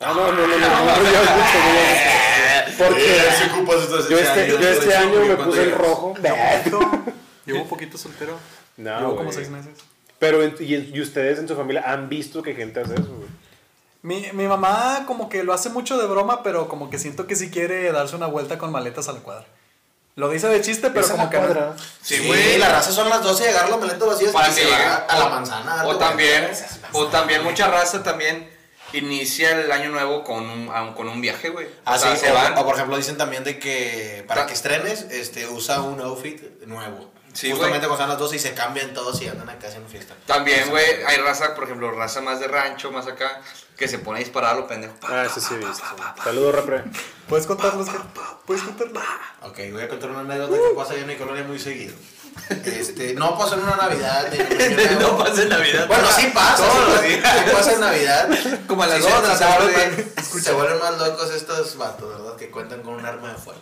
[0.00, 0.92] Ah, no, no, no, no, no.
[2.78, 6.14] Porque si ocupas estos yo este, yo este año me puse el rojo.
[7.44, 8.38] Llevo un poquito soltero.
[8.76, 9.72] No, Llevo como seis meses.
[10.18, 13.28] Pero, y, y ustedes en su familia han visto que gente hace eso, güey.
[14.02, 17.34] Mi, mi mamá como que lo hace mucho de broma, pero como que siento que
[17.36, 19.46] sí quiere darse una vuelta con maletas a la cuadra.
[20.14, 21.36] Lo dice de chiste, pero como que...
[21.38, 21.44] no.
[21.46, 21.74] cuadra.
[22.02, 22.42] Sí, Sí, güey.
[22.42, 22.58] güey.
[22.58, 24.74] La raza son las 12 y agarra los maletos vacíos Para que se llegue.
[24.74, 25.82] a la O- manzana.
[25.82, 25.98] O güey.
[25.98, 26.50] también,
[26.92, 28.48] o también mucha raza también
[28.92, 31.68] inicia el año nuevo con un, con un viaje, güey.
[31.84, 32.56] Ah, o sea, sí, se o, van.
[32.58, 37.12] o por ejemplo dicen también de que para que estrenes, este, usa un outfit nuevo.
[37.34, 37.96] Sí, Justamente güey.
[37.96, 40.14] cuando están las 12 y se cambian todos y andan acá haciendo fiesta.
[40.26, 43.40] También, güey, hay raza, por ejemplo, raza más de rancho, más acá,
[43.76, 44.94] que se pone a disparar a lo pendejo.
[44.98, 45.84] Pa, Ah, ese sí he visto.
[46.24, 46.84] Saludos, repre.
[47.28, 47.88] ¿Puedes contarlos?
[47.90, 47.98] que-
[48.46, 49.00] ¿Puedes contarlo?
[49.42, 51.94] Ok, voy a contar una anécdota que pasa allá en mi colonia muy seguido.
[52.64, 54.32] Este, no pasó en una Navidad.
[55.00, 55.86] no pasa en Navidad.
[55.86, 56.56] Bueno, sí pasa.
[56.64, 58.28] Todos sí, sí pasa en Navidad.
[58.66, 60.06] Como a las Sí, dos se- de la tarde.
[60.42, 62.36] Se vuelven más locos estos vatos, ¿verdad?
[62.36, 63.60] Que cuentan con un arma de fuego.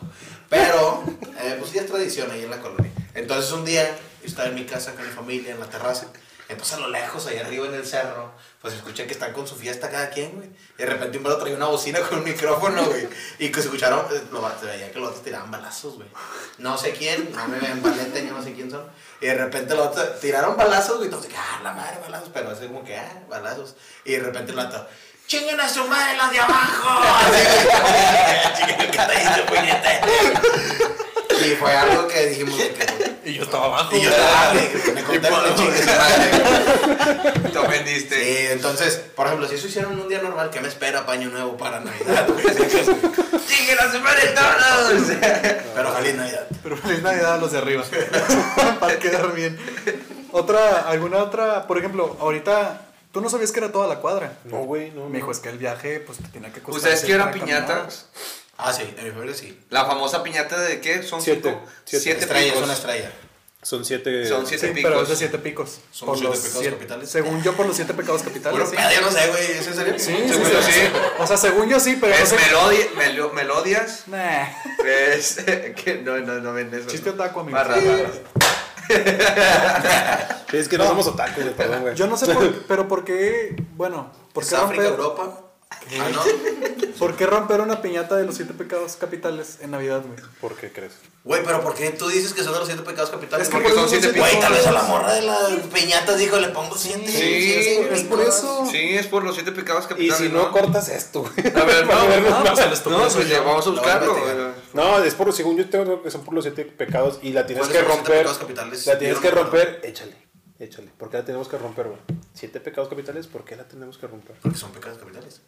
[0.49, 1.03] Pero,
[1.41, 2.91] eh, pues ya es tradición ahí en la colonia.
[3.15, 3.85] Entonces un día,
[4.23, 6.07] yo estaba en mi casa con mi familia, en la terraza.
[6.49, 8.33] Entonces a lo lejos, ahí arriba en el cerro,
[8.63, 10.49] pues escuché que están con su fiesta cada quien, güey.
[10.79, 13.09] Y de repente un vato traía una bocina con un micrófono, güey.
[13.41, 16.09] Y que se escucharon, eh, lo, se veía que los otros tiraban balazos, güey.
[16.59, 18.89] No sé quién, no me ven baleta, yo no sé quién son.
[19.21, 21.07] Y de repente los otros tiraron balazos, güey.
[21.07, 22.31] Entonces, ah, la madre, balazos.
[22.33, 23.75] Pero así como que, ah, balazos.
[24.05, 24.87] Y de repente el vato,
[25.27, 26.89] chinguen a su madre los de abajo.
[27.27, 28.81] Así, chinguen
[29.35, 30.01] el puñete.
[31.47, 33.17] Y fue algo que dijimos de que.
[33.31, 33.97] Y yo estaba abajo.
[33.97, 37.51] Y yo estaba, que me contaron de chingue su madre.
[37.51, 38.25] Te ofendiste.
[38.25, 41.29] Sí, entonces, por ejemplo, si eso hicieron en un día normal, ¿qué me espera paño
[41.31, 42.29] nuevo para Navidad?
[42.29, 42.45] güey?
[43.47, 45.03] ¡Siguen a su madre todos!
[45.75, 46.47] Pero feliz Navidad.
[46.63, 47.85] Pero feliz Navidad a los de arriba.
[48.81, 49.59] Para quedar bien.
[50.33, 52.83] Otra, alguna otra, por ejemplo, ahorita,
[53.13, 54.39] tú no sabías que era toda la cuadra.
[54.45, 55.09] No, güey, no.
[55.09, 56.93] Me dijo, es que el viaje, pues te tenía que costar.
[56.93, 57.47] ¿Ustedes para caminar.
[57.67, 58.07] piñatas?
[58.59, 59.59] Ah, sí, en mi familia sí.
[59.71, 61.03] La famosa piñata de qué?
[61.03, 61.51] Son Siete.
[61.51, 61.63] cinco.
[61.85, 62.03] Siete.
[62.03, 62.59] Siete estrella, picos.
[62.59, 63.13] es una estrella.
[63.63, 64.27] Son siete.
[64.29, 64.91] Son siete Sí, picos.
[64.91, 65.81] pero es de siete picos.
[65.91, 67.11] Son Por los siete los pecados siete- capitales.
[67.11, 68.59] Según yo, por los siete pecados capitales.
[68.59, 68.95] Bueno, sí.
[68.95, 69.95] yo no sé, güey, ¿es en serio?
[69.99, 70.73] Sí, sí, Según sí, yo sí.
[70.73, 70.81] sí.
[71.19, 72.37] O sea, según yo sí, pero no Es sé.
[72.39, 74.05] melodi- melo- melodias.
[74.07, 74.47] Nah.
[74.87, 75.37] Es
[75.85, 76.87] que no, no, no ven eso.
[76.87, 77.57] Chiste otaku, amigo.
[77.59, 78.21] Barras, barras.
[80.51, 81.95] Sí, es que no, somos otakus, güey, perdón, güey.
[81.97, 85.41] Yo no sé por pero por qué, bueno, ¿por ¿Es qué África, Europa?
[85.71, 86.23] Ah, no.
[86.99, 90.19] ¿por qué romper una piñata de los siete pecados capitales en Navidad, güey?
[90.41, 90.93] ¿Por qué crees?
[91.25, 93.47] Güey, pero ¿por qué tú dices que son de los siete pecados capitales?
[93.49, 94.89] Es que Porque por son siete siete Güey, tal vez a la pecados.
[95.01, 97.07] morra de las piñatas dijo, le pongo siete.
[97.09, 98.67] Sí, es por eso.
[98.71, 100.17] Sí, es por los siete pecados Y capitales.
[100.29, 101.33] si no, cortas esto, güey.
[101.55, 104.17] A ver, no, pues No, pues ya vamos a Lo buscarlo.
[104.73, 107.67] No, es por, según yo tengo que son por los siete pecados y la tienes
[107.67, 108.19] ¿Cuáles que son los siete romper.
[108.19, 108.87] pecados capitales?
[108.87, 110.17] La tienes que romper, échale,
[110.61, 110.93] échale.
[110.97, 111.99] ¿Por qué la tenemos que romper, güey?
[112.35, 114.37] Siete pecados capitales, ¿por qué la tenemos que romper?
[114.43, 115.41] Porque son pecados capitales.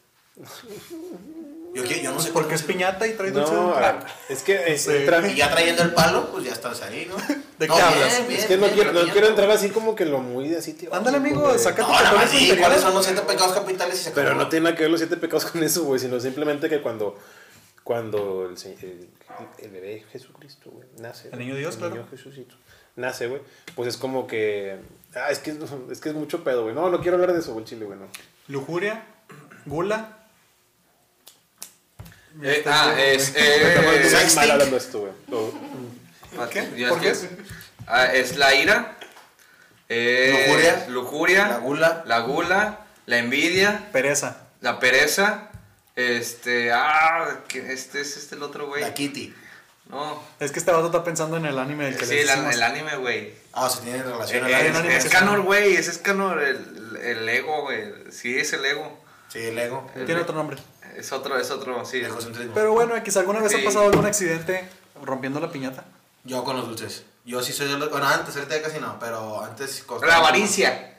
[1.74, 3.76] Yo, yo no sé Porque es piñata y trae dulce No, dentro.
[3.76, 4.90] a ver, es que Sí.
[4.90, 7.16] entra- Y ya trayendo el palo, pues ya estás ahí, ¿no?
[7.16, 8.28] ¿De No, qué bien, hablas?
[8.28, 10.56] bien, es que no bien, quiero, no quiero entrar así como que lo muy de
[10.58, 10.92] así, tío.
[10.94, 12.56] Ándale, amigo, saca- No, nada más sí.
[12.58, 14.00] ¿cuáles son los siete pecados capitales?
[14.00, 14.42] Y se Pero acabó.
[14.44, 17.16] no tiene nada que ver los siete pecados con eso, güey, sino simplemente que cuando,
[17.84, 19.08] cuando el, el,
[19.58, 21.28] el bebé Jesucristo, güey, nace.
[21.32, 21.94] El niño Dios, el claro.
[21.96, 22.54] niño Jesucito,
[22.96, 23.42] nace, güey,
[23.76, 24.78] pues es como que,
[25.14, 25.54] ah, es que,
[25.90, 26.74] es que es mucho pedo, güey.
[26.74, 28.06] No, no quiero hablar de eso, güey, chile, güey, no.
[28.48, 29.04] Lujuria,
[29.66, 30.14] gula.
[32.42, 33.32] Eh, ah, es.
[33.34, 35.12] Eh, Sex mal hablando esto, güey.
[35.28, 36.48] No.
[36.48, 36.62] ¿Qué?
[36.62, 37.10] ¿Por es qué?
[37.10, 37.28] es-
[37.86, 38.96] ah, es la ira.
[39.88, 41.48] Eh, Lujuria.
[41.48, 42.02] La gula.
[42.06, 44.36] la gula, la envidia, Pereza.
[44.60, 45.48] la pereza,
[45.96, 48.82] este, ah, que este es este el otro güey.
[48.82, 49.34] La Kitty.
[49.88, 52.26] No, Es que este vato está pensando en el anime del que sí, le el,
[52.26, 52.54] decimos.
[52.54, 53.32] el anime, güey.
[53.54, 56.98] Ah, se tiene relación Eh, al Es, un anime es Canor, güey, es Canor, el,
[57.02, 57.84] el ego, güey.
[58.10, 59.00] Sí, es el ego.
[59.32, 59.90] Sí, el ego.
[60.04, 60.58] Tiene otro nombre.
[60.98, 61.98] Es otro, es otro, sí.
[61.98, 62.52] Egocentrismo.
[62.54, 63.60] Pero bueno, quizá alguna vez Sí.
[63.60, 64.68] ha pasado algún accidente
[65.02, 65.84] rompiendo la piñata.
[66.24, 67.04] Yo con los dulces.
[67.24, 67.90] Yo sí soy de los...
[67.90, 69.84] Bueno, antes, ahorita ya casi no, pero antes...
[70.06, 70.98] La avaricia.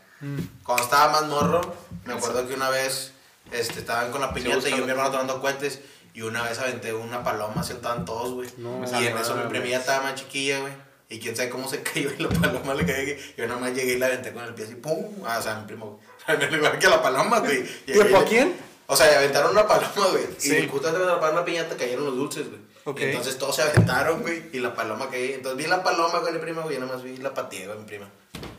[0.63, 1.61] Cuando estaba más morro,
[2.05, 3.11] me acuerdo que una vez
[3.51, 4.77] este, estaban con la piñata y buscando.
[4.77, 5.79] yo y mi hermano tomando cohetes
[6.13, 8.49] y una vez aventé una paloma, se estaban todos, güey.
[8.57, 10.73] No, y en eso mi primilla estaba más chiquilla, güey.
[11.09, 13.15] Y quién sabe cómo se cayó y la paloma le cayó.
[13.37, 15.05] Yo nada más llegué y la aventé con el pie así, ¡pum!
[15.25, 15.85] Ah, o sea, mi primo,
[16.27, 16.37] güey.
[16.37, 17.63] En el lugar que a la paloma, güey.
[17.85, 18.68] ¿Tiempo y- a quién?
[18.91, 20.25] O sea, aventaron una paloma, güey.
[20.39, 20.55] Sí.
[20.55, 22.59] Y justo antes de atrapar una piñata cayeron los dulces, güey.
[22.85, 22.99] Ok.
[23.01, 24.49] Y entonces todos se aventaron, güey.
[24.51, 25.35] Y la paloma cayó.
[25.35, 26.75] Entonces vi la paloma con mi prima, güey.
[26.75, 28.09] Yo nada más vi la pateé, güey, mi prima.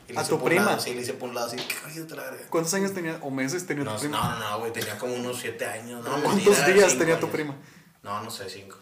[0.08, 0.64] Y le ¿A tu prima?
[0.66, 1.56] lado, Sí, le hice por un lado así.
[1.56, 2.38] ¡Qué te la verga!
[2.48, 4.18] ¿Cuántos años tenía o meses tenía No, tu prima?
[4.18, 6.04] no, no, no, güey, tenía como unos 7 años.
[6.04, 7.34] No, ¿Cuántos mentira, días cinco tenía tu años.
[7.34, 7.56] prima?
[8.04, 8.76] No, no sé, 5.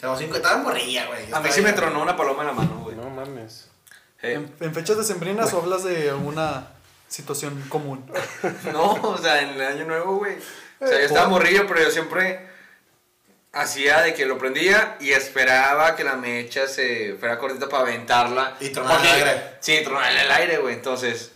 [0.00, 1.30] Tengo 5, estaba morrilla, güey.
[1.32, 2.96] A mí sí me tronó una paloma en la mano, güey.
[2.96, 3.68] No mames.
[4.22, 6.68] Eh, ¿En, en fechas decembrinas o hablas de alguna
[7.12, 8.04] situación común?
[8.72, 10.36] No, o sea, en el año nuevo, güey.
[10.80, 12.48] O sea, yo estaba morrillo, pero yo siempre
[13.52, 18.56] hacía de que lo prendía y esperaba que la mecha se fuera cortita para aventarla.
[18.58, 19.42] Y tronar en el aire.
[19.60, 20.74] Sí, tronar en el aire, güey.
[20.74, 21.32] Entonces,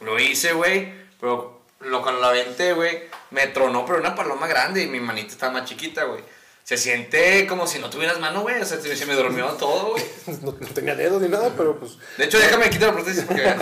[0.00, 0.92] lo hice, güey.
[1.20, 5.32] Pero lo, cuando la aventé, güey, me tronó, pero una paloma grande y mi manita
[5.32, 6.22] estaba más chiquita, güey.
[6.64, 8.60] Se siente como si no tuvieras mano, güey.
[8.60, 10.02] O sea, se me durmió todo, güey.
[10.42, 11.98] No, no tenía dedos ni nada, pero pues.
[12.16, 13.42] De hecho, déjame quitar la prótesis porque.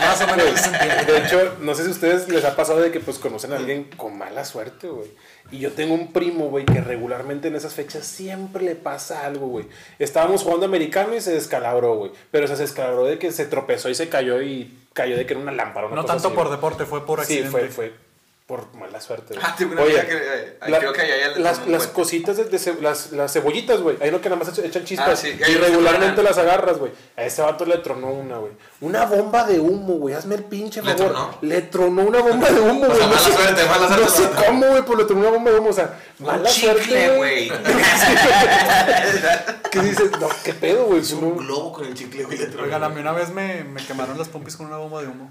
[0.00, 0.72] Más o menos.
[1.06, 3.56] De hecho, no sé si a ustedes les ha pasado de que pues conocen a
[3.56, 5.10] alguien con mala suerte, güey.
[5.52, 9.46] Y yo tengo un primo, güey, que regularmente en esas fechas siempre le pasa algo,
[9.48, 9.66] güey.
[9.98, 12.12] Estábamos jugando americano y se descalabró, güey.
[12.30, 15.26] Pero o sea, se descalabró de que se tropezó y se cayó y cayó de
[15.26, 15.86] que era una lámpara.
[15.86, 16.56] Una No cosa tanto así, por güey.
[16.56, 17.50] deporte, fue por Sí, accidente.
[17.50, 18.09] fue, fue
[18.50, 19.46] por mala suerte, güey.
[19.46, 22.36] Ah, tengo una Oye, que, eh, la- creo que allá ya le las, las cositas
[22.36, 23.96] de, de ce- las, las cebollitas, güey.
[24.02, 25.08] Ahí lo que nada más echan chispas.
[25.08, 26.90] Ah, sí, y regularmente las agarras, güey.
[27.16, 28.50] A ese vato le tronó una, güey.
[28.80, 30.16] Una bomba de humo, güey.
[30.16, 31.12] Hazme el pinche ¿Le favor.
[31.12, 31.38] tronó?
[31.42, 32.90] Le tronó una bomba de humo, güey.
[32.98, 35.20] sea, no mala sé- suerte, mala No suerte, sé mala cómo, güey, pero le tronó
[35.20, 35.70] una bomba de humo.
[35.70, 37.48] O sea, Un mala chicle, suerte, güey.
[39.70, 40.10] ¿Qué dices?
[40.20, 41.00] No, qué pedo, güey.
[41.12, 42.38] Un no- globo con el chicle, güey.
[42.62, 45.30] Oigan, a mí una vez me, me quemaron las pompis con una bomba de humo.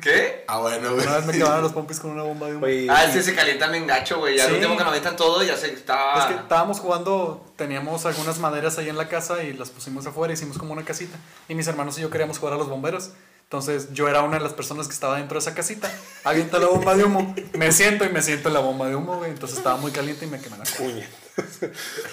[0.00, 0.44] ¿Qué?
[0.46, 1.04] Ah, bueno, güey.
[1.06, 2.66] Una vez me quemaron las pompis con una bomba de humo.
[2.66, 4.36] Oye, Ah, este se calienta bien gacho, güey.
[4.36, 4.50] Ya Sí.
[4.50, 6.20] el último que nos aventan todo, ya se estaba.
[6.20, 10.32] Es que estábamos jugando, teníamos algunas maderas ahí en la casa y las pusimos afuera,
[10.32, 11.18] hicimos como una casita.
[11.48, 13.10] Y mis hermanos y yo queríamos jugar a los bomberos.
[13.42, 15.90] Entonces yo era una de las personas que estaba dentro de esa casita.
[16.22, 17.34] Avienta la bomba de humo.
[17.54, 19.30] Me siento y me siento en la bomba de humo, güey.
[19.32, 20.56] Entonces estaba muy caliente y me cara.
[20.78, 21.08] puñet.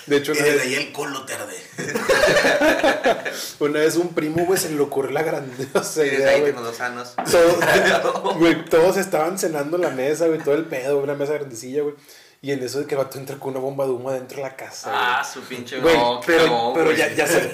[0.07, 1.55] De hecho, Y una desde vez, ahí el culo te arde.
[3.59, 6.53] una vez un primo, güey, se le ocurrió la grandiosa Y idea, ahí güey.
[6.53, 7.13] dos años.
[7.30, 11.82] Todos, güey, todos estaban cenando en la mesa, güey, todo el pedo, una mesa grandecilla,
[11.84, 11.95] güey.
[12.41, 14.43] Y en eso de que el vato entra con una bomba de humo adentro de
[14.43, 15.01] la casa, güey.
[15.03, 16.95] Ah, su pinche Güey, no, pero, pero güey.
[16.95, 17.53] ya, ya sé,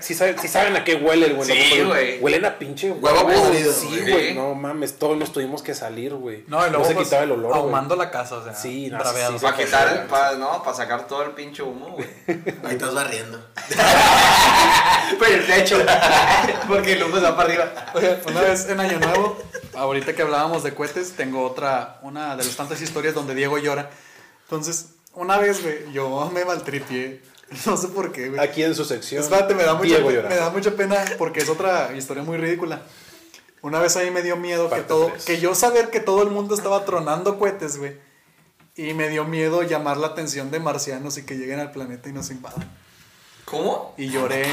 [0.00, 1.48] si saben, sí saben a qué huele el güey.
[1.48, 2.18] Sí, güey.
[2.18, 3.36] Huelen a pinche Huevo güey.
[3.38, 4.10] podrido, Sí, güey.
[4.10, 6.42] güey, no mames, todos nos tuvimos que salir, güey.
[6.48, 7.60] No, y luego se pues, quitaba el olor, güey.
[7.62, 9.62] ahumando la casa, o sea, Sí, no, sí, sí, Para sí.
[9.64, 12.08] quitar, para, no, para sacar todo el pinche humo, güey.
[12.64, 13.38] Ahí estás barriendo.
[15.20, 15.78] Pero el techo.
[16.68, 17.72] Porque el humo se va para arriba.
[17.94, 19.38] Oye, una vez en Año Nuevo,
[19.74, 23.88] ahorita que hablábamos de cohetes, tengo otra, una de las tantas historias donde Diego llora.
[24.46, 27.22] Entonces, una vez, güey, yo me maltripié.
[27.64, 28.40] No sé por qué, güey.
[28.40, 29.22] Aquí en su sección.
[29.22, 30.28] Espérate, me da, mucha, Diego pe- llora.
[30.28, 32.82] me da mucha pena porque es otra historia muy ridícula.
[33.62, 36.56] Una vez ahí me dio miedo que todo, que yo saber que todo el mundo
[36.56, 37.98] estaba tronando cohetes, güey.
[38.74, 42.12] Y me dio miedo llamar la atención de marcianos y que lleguen al planeta y
[42.12, 42.68] nos invadan.
[43.44, 43.94] ¿Cómo?
[43.96, 44.44] Y lloré,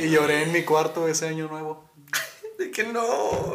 [0.00, 1.84] y lloré en mi cuarto ese año nuevo.
[2.60, 2.92] De que no,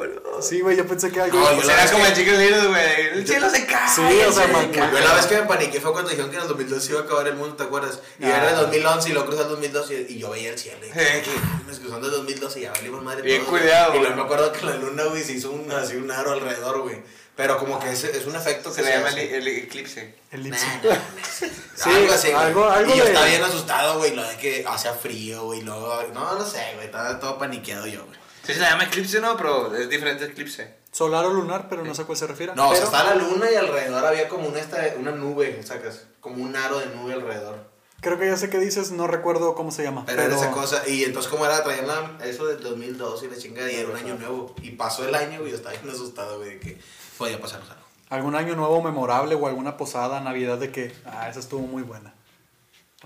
[0.03, 0.41] no.
[0.41, 1.39] Sí, güey, yo pensé que algo...
[1.39, 3.01] No, sea, vez como que- el chico Little, güey.
[3.14, 3.88] El cielo se cae.
[3.88, 4.72] Sí, o sea, man.
[4.74, 7.01] Yo la vez que me paniqué fue cuando dijeron que en el 2002 se iba
[7.01, 7.99] a acabar el mundo, ¿te acuerdas?
[8.20, 8.38] Y Ah.
[8.38, 10.80] era el 2011 y luego cruzó el 2012 y, y yo veía el cielo.
[10.88, 11.24] Y Eh.
[11.68, 13.62] me cruzando el 2012 y ya valimos madre Bien güey.
[13.62, 16.32] cuidado, Y luego me acuerdo que la luna, güey, se hizo un, así un aro
[16.32, 16.97] alrededor, güey.
[17.36, 20.16] Pero como que es, es un efecto que Se le llama el, el eclipse.
[20.32, 20.58] Nah.
[21.76, 24.66] Sí, algo así, algo- algo y yo de- estaba bien asustado, güey, lo de que
[24.68, 28.18] hacía frío, güey, luego, no, no sé, güey, estaba todo paniqueado yo, güey.
[28.46, 30.76] Sí, se llama eclipse, no, pero es diferente eclipse.
[30.91, 32.54] Solar o lunar, pero no sé a cuál se refiere.
[32.56, 35.62] No, o sea, Pero estaba la luna y alrededor había como una, esta, una nube,
[35.64, 37.74] sacas, como un aro de nube alrededor.
[38.02, 40.04] Creo que ya sé qué dices, no recuerdo cómo se llama.
[40.06, 43.38] Pero, era esa cosa, y entonces como era, traían la- eso del 2002 y la
[43.38, 44.56] chingada, y era un año nuevo.
[44.62, 46.80] Y pasó el año, güey, yo estaba bien asustado, güey, de que
[47.18, 47.84] podía pasarnos algo.
[48.10, 52.14] ¿Algún año nuevo memorable o alguna posada, Navidad de que, ah, esa estuvo muy buena?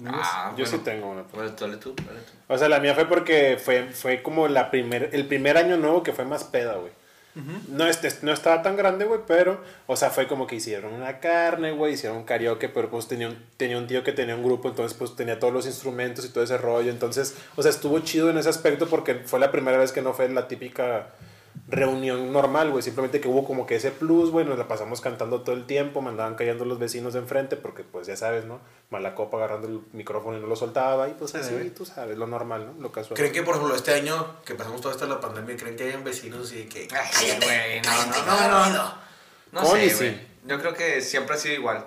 [0.06, 0.78] Ah, Yo bueno.
[0.78, 1.24] sí tengo una.
[1.24, 2.32] Bueno, dale tú, dale tú.
[2.48, 6.04] O sea, la mía fue porque fue, fue como la primer, el primer año nuevo
[6.04, 6.92] que fue más peda, güey.
[7.70, 11.20] no, este, no estaba tan grande, güey, pero, o sea, fue como que hicieron una
[11.20, 14.44] carne, güey, hicieron un karaoke, pero pues tenía un, tenía un tío que tenía un
[14.44, 18.00] grupo, entonces pues tenía todos los instrumentos y todo ese rollo, entonces, o sea, estuvo
[18.00, 21.10] chido en ese aspecto porque fue la primera vez que no fue la típica
[21.70, 25.42] reunión normal, güey, simplemente que hubo como que ese plus, güey, nos la pasamos cantando
[25.42, 28.60] todo el tiempo, mandaban callando los vecinos de enfrente, porque pues ya sabes, ¿no?
[28.90, 32.26] Mala copa agarrando el micrófono y no lo soltaba, y pues así, tú sabes, lo
[32.28, 32.82] normal, ¿no?
[32.82, 33.18] Lo casual.
[33.18, 36.04] ¿Creen que, por ejemplo, este año que pasamos toda esta la pandemia, creen que hayan
[36.04, 36.88] vecinos y que.
[36.92, 38.84] Ay, sí, güey, no, cállate, no, no, ruido"?
[38.84, 39.10] no.
[39.52, 40.10] No Connie, sé, güey.
[40.16, 40.28] sí.
[40.48, 41.86] Yo creo que siempre ha sido igual.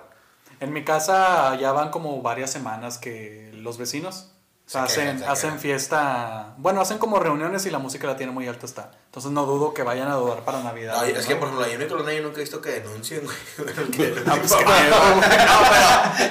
[0.59, 4.32] En mi casa ya van como varias semanas que los vecinos
[4.65, 6.53] o sea, Se quejan, hacen, se hacen fiesta.
[6.57, 8.91] Bueno, hacen como reuniones y la música la tiene muy alta está.
[9.05, 11.07] Entonces no dudo que vayan a dudar para Navidad.
[11.07, 13.91] Es que, por ejemplo, en mi colonia yo nunca he visto que denuncien, güey.
[13.91, 14.95] Que- Ah, pues, no, pero,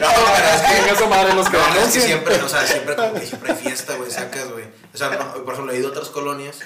[0.00, 0.96] no, pero es que.
[0.96, 3.58] Su madre los que No, es que siempre, o sea, siempre, como que siempre hay
[3.58, 4.64] fiesta, güey, sacas, güey.
[4.92, 6.58] O sea, no, por ejemplo, he ido a otras colonias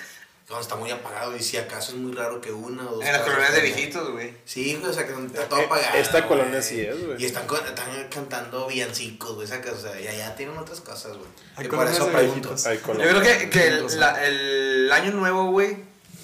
[0.49, 3.05] donde está muy apagado y si acaso es muy raro que una o dos.
[3.05, 4.33] En las colonias de viejitos, güey.
[4.45, 5.97] Sí, güey, o sea, que está todo apagado.
[5.99, 7.21] Esta colonia sí es, güey.
[7.21, 11.29] Y están, están cantando villancicos, güey, o sea, y allá tienen otras cosas, güey.
[11.57, 12.55] Hay Y por eso pregunto.
[12.57, 15.79] Yo creo que, que el, la- el año nuevo, güey,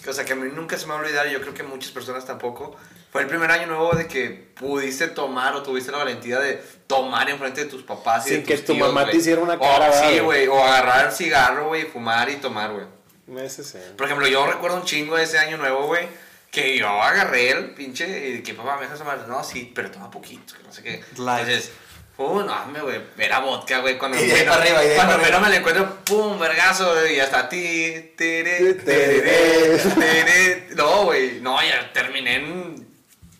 [0.04, 1.54] que, o sea, que a mí nunca se me va a olvidar, y yo creo
[1.54, 2.76] que muchas personas tampoco,
[3.10, 7.28] fue el primer año nuevo de que pudiste tomar o tuviste la valentía de tomar
[7.28, 9.54] enfrente de tus papás y Sin de que tus tu tíos, mamá te hiciera una
[9.54, 10.24] O- cara, Sí, ¿verdad?
[10.24, 12.86] güey, o agarrar cigarro, güey, fumar y tomar, güey.
[13.38, 13.78] Ese sí.
[13.96, 16.06] Por ejemplo, yo recuerdo un chingo de ese año nuevo, güey,
[16.50, 20.10] que yo agarré el pinche, y que papá me dejas tomar, no, sí, pero toma
[20.10, 21.04] poquito, que no sé qué.
[21.18, 21.46] Light.
[21.46, 21.72] Entonces,
[22.18, 25.40] uh, no, hombre, güey, era vodka, güey, cuando Y para arriba, cuando arriba.
[25.40, 30.66] me la encuentro, pum, vergazo, güey, y hasta ti, tere, tere, tere.
[30.74, 32.92] no, güey, no, ya terminé en...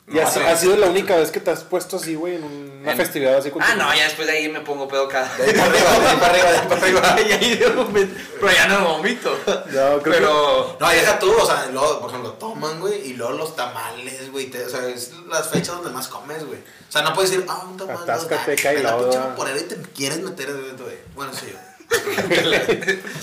[0.09, 2.72] ¿Y ha, no ha sido la única vez que te has puesto así, güey, en
[2.83, 5.33] una En- festividad así Ah, no, ya después de ahí me pongo pedo cada...
[5.37, 7.21] De ahí para arriba, de ahí para arriba, de ahí para arriba.
[7.29, 9.39] Y ahí de momento- pero ya no vomito.
[9.47, 10.77] No, creo pero...
[10.81, 14.47] No, deja tú, o sea, luego, por ejemplo, toman, güey, y luego los tamales, güey,
[14.51, 16.59] te- o sea, es las fechas donde más comes, güey.
[16.59, 19.77] O sea, no puedes decir, ah, un tamal, Atáscate, cae la pinche vaporera y te
[19.95, 21.59] quieres meter dentro de, bueno, sí, yo.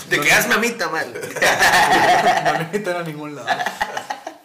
[0.08, 1.12] Te quedas mamita mal.
[1.12, 3.48] No me invitan a ningún lado.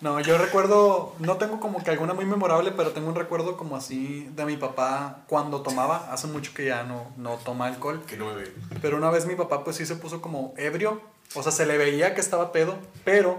[0.06, 3.76] No, yo recuerdo, no tengo como que alguna muy memorable, pero tengo un recuerdo como
[3.76, 6.14] así de mi papá cuando tomaba.
[6.14, 8.04] Hace mucho que ya no, no toma alcohol.
[8.06, 8.54] Que no me ve.
[8.84, 11.02] Pero una vez mi papá pues sí se puso como ebrio.
[11.34, 13.36] O sea, se le veía que estaba pedo, pero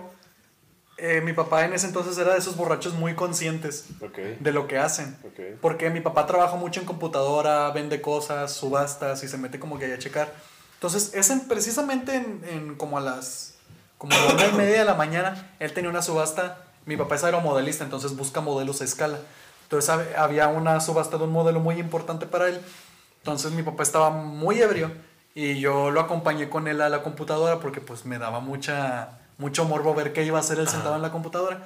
[0.98, 3.84] eh, mi papá en ese entonces era de esos borrachos muy conscientes
[4.40, 5.16] de lo que hacen.
[5.60, 9.84] Porque mi papá trabaja mucho en computadora, vende cosas, subastas y se mete como que
[9.84, 10.34] ahí a checar.
[10.74, 13.55] Entonces, es en- precisamente en, en como a las
[13.99, 16.59] como a una y media de la mañana, él tenía una subasta.
[16.84, 19.18] Mi papá es aeromodelista, entonces busca modelos a escala.
[19.64, 22.61] Entonces hab- había una subasta de un modelo muy importante para él.
[23.18, 24.92] Entonces mi papá estaba muy ebrio
[25.34, 29.64] y yo lo acompañé con él a la computadora porque pues me daba mucha mucho
[29.66, 31.62] morbo ver qué iba a hacer él sentado en la computadora.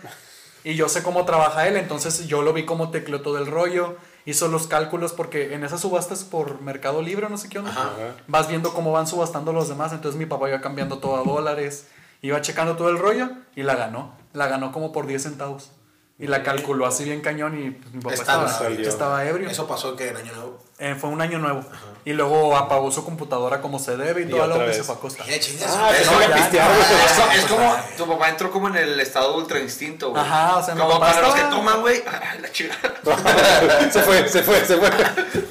[0.64, 3.96] Y yo sé cómo trabaja él, entonces yo lo vi cómo tecleó todo el rollo,
[4.26, 7.88] hizo los cálculos porque en esas subastas por Mercado Libre, no sé qué onda, Ajá.
[8.26, 11.86] vas viendo cómo van subastando los demás, entonces mi papá iba cambiando todo a dólares,
[12.22, 15.70] iba checando todo el rollo y la ganó, la ganó como por 10 centavos.
[16.18, 19.48] Y la calculó así bien cañón y pues, mi papá Estaba estaba, estaba ebrio.
[19.48, 20.62] Eso pasó que en Año Nuevo.
[20.78, 21.62] Eh, fue un año nuevo.
[22.06, 24.94] Y luego apagó su computadora como se debe y, Y todo lo que se fue
[24.94, 25.28] a acostar.
[25.28, 25.38] Eh.
[25.66, 26.76] Ah, eso, que no ya, me pistearon.
[26.76, 30.22] no, Es, como tu papá entró como en el estado ultra instinto, güey.
[30.22, 32.02] Ajá, o sea, mi como papá para los que estaba- toman, güey.
[32.06, 32.74] ah, La chica.
[33.90, 34.90] se fue, se fue, se fue.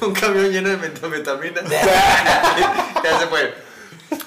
[0.08, 1.62] Un camión lleno de metanfetamina.
[3.04, 3.54] ya se fue.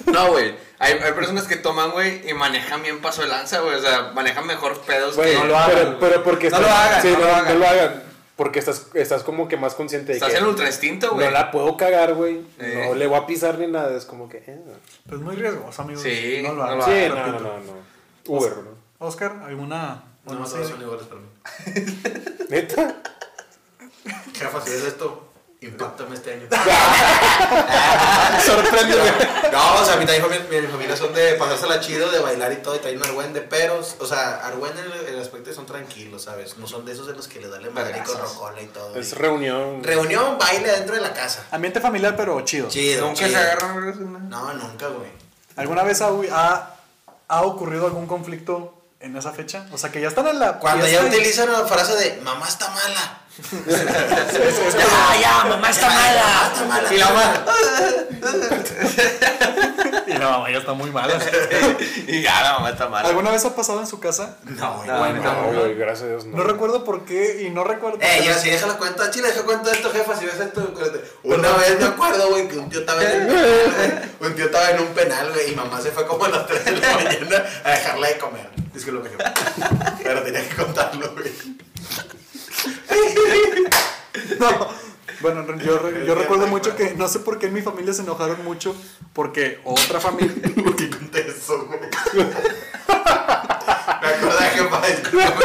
[0.06, 0.54] No, güey.
[0.84, 3.74] Hay, hay personas que toman, güey, y manejan bien paso de lanza, güey.
[3.76, 5.34] O sea, manejan mejor pedos que.
[5.34, 7.60] no lo hagan, pero, porque No estás- lo hagan, sí, no no, lo no hagan.
[7.60, 8.02] lo hagan.
[8.36, 11.26] Porque estás, estás como que más consciente de Estás que en el ultra instinto, güey.
[11.26, 12.40] no la puedo cagar, güey.
[12.58, 12.86] Eh.
[12.88, 13.96] No le voy a pisar ni nada.
[13.96, 14.38] Es como que.
[14.38, 14.60] eh.
[15.08, 16.02] Pues muy riesgoso, amigos.
[16.02, 16.78] Sí, no lo no hagan.
[16.78, 17.72] lo Sí, hagan, no, no, no, no.
[18.26, 19.06] Uber, ¿no?
[19.06, 20.02] Oscar, ¿alguna?
[20.24, 21.28] No, no, todos son iguales para mí.
[22.50, 22.96] ¿Neta?
[24.36, 25.28] Jefa, si es esto,
[25.68, 26.46] impactame este año.
[28.44, 29.12] Sorpréndeme.
[29.52, 32.56] No, o sea, mi, también, mi, mi familia son de pasársela chido, de bailar y
[32.56, 36.22] todo, y traen argüende, pero, o sea, argüende en el, el aspecto de son tranquilos,
[36.24, 36.56] ¿sabes?
[36.58, 38.20] No son de esos de los que le dan Vergazos.
[38.20, 38.94] rocola y todo.
[38.96, 39.82] Es y- reunión.
[39.82, 41.44] Reunión, baile dentro de la casa.
[41.50, 42.68] Ambiente familiar, pero chido.
[42.68, 43.30] Chido, Nunca chido.
[43.30, 44.28] se agarran.
[44.28, 45.08] No, nunca, güey.
[45.56, 46.76] ¿Alguna vez ha, ha,
[47.28, 49.66] ha ocurrido algún conflicto en esa fecha?
[49.70, 50.58] O sea, que ya están en la.
[50.58, 53.20] Cuando ya utilizan la frase de mamá está mala.
[54.78, 56.50] Ya, ya, mamá está mala.
[56.52, 56.94] Está mala.
[56.94, 57.44] Y la mamá.
[60.24, 61.14] La mamá ya está muy mala.
[62.06, 63.08] y ya la mamá está mala.
[63.08, 64.38] ¿Alguna vez ha pasado en su casa?
[64.44, 64.88] No, güey.
[64.88, 66.24] No, bueno, No, güey, gracias a Dios.
[66.24, 67.98] No, No recuerdo por qué y no recuerdo.
[68.00, 70.72] Eh, ya si deja la cuenta, chile, deja cuenta de esto, jefa, si ves esto.
[71.22, 74.30] Una vez me acuerdo, güey, que un tío estaba en un penal, güey.
[74.30, 76.64] Un tío estaba en un penal, güey, y mamá se fue como a las 3
[76.64, 78.50] de la mañana a dejarla de comer.
[78.72, 79.32] Disculpe, jefa.
[80.02, 81.30] Pero tenía que contarlo, güey.
[84.38, 84.83] No.
[85.20, 88.44] Bueno, yo, yo recuerdo mucho que no sé por qué en mi familia se enojaron
[88.44, 88.74] mucho
[89.12, 90.34] porque otra familia.
[90.64, 91.80] ¿Por qué conté eso, güey?
[94.00, 95.44] Me acordé, jefa, discúlpame.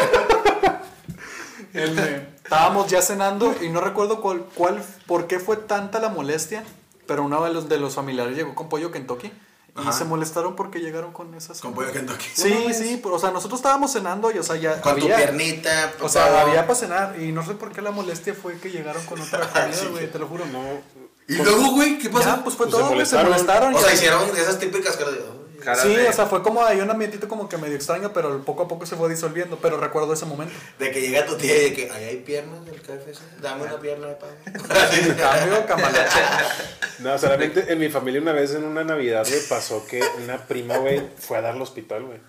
[1.74, 6.64] Este, estábamos ya cenando y no recuerdo cuál, cuál, por qué fue tanta la molestia,
[7.06, 9.32] pero uno de los, de los familiares llegó con pollo Kentucky
[9.78, 9.92] y Ajá.
[9.92, 11.62] se molestaron porque llegaron con esas.
[11.62, 12.26] Con pollo Kentucky.
[12.34, 15.94] Sí, sí, pero, o sea, nosotros estábamos cenando y, o sea, ya Con tu piernita.
[16.02, 19.06] o sea, había para cenar y no sé por qué la molestia fue que llegaron
[19.06, 19.88] con otra comida, Sí.
[19.92, 20.46] güey, te lo juro.
[20.46, 20.60] no.
[21.28, 22.00] ¿Y luego, güey?
[22.00, 22.26] ¿Qué pasó?
[22.38, 23.30] Ya, pues fue Pues se todo, se molestaron.
[23.32, 23.76] molestaron.
[23.76, 25.20] O y- sea, hicieron esas típicas caras de.
[25.20, 25.39] "Ay".
[25.60, 28.44] Caras Sí, de- o sea, fue como hay un ambientito como que medio extraño, pero
[28.44, 30.54] poco a poco se fue disolviendo, pero recuerdo ese momento.
[30.78, 33.80] De que llega tu tía y de que, ahí hay piernas del KFC, dame una
[33.80, 34.30] pierna de pan.
[34.46, 36.20] En cambio, cambalache.
[37.00, 40.78] No, solamente en mi familia una vez en una Navidad, güey, pasó que una prima,
[40.80, 42.20] güey, fue a dar al hospital, güey.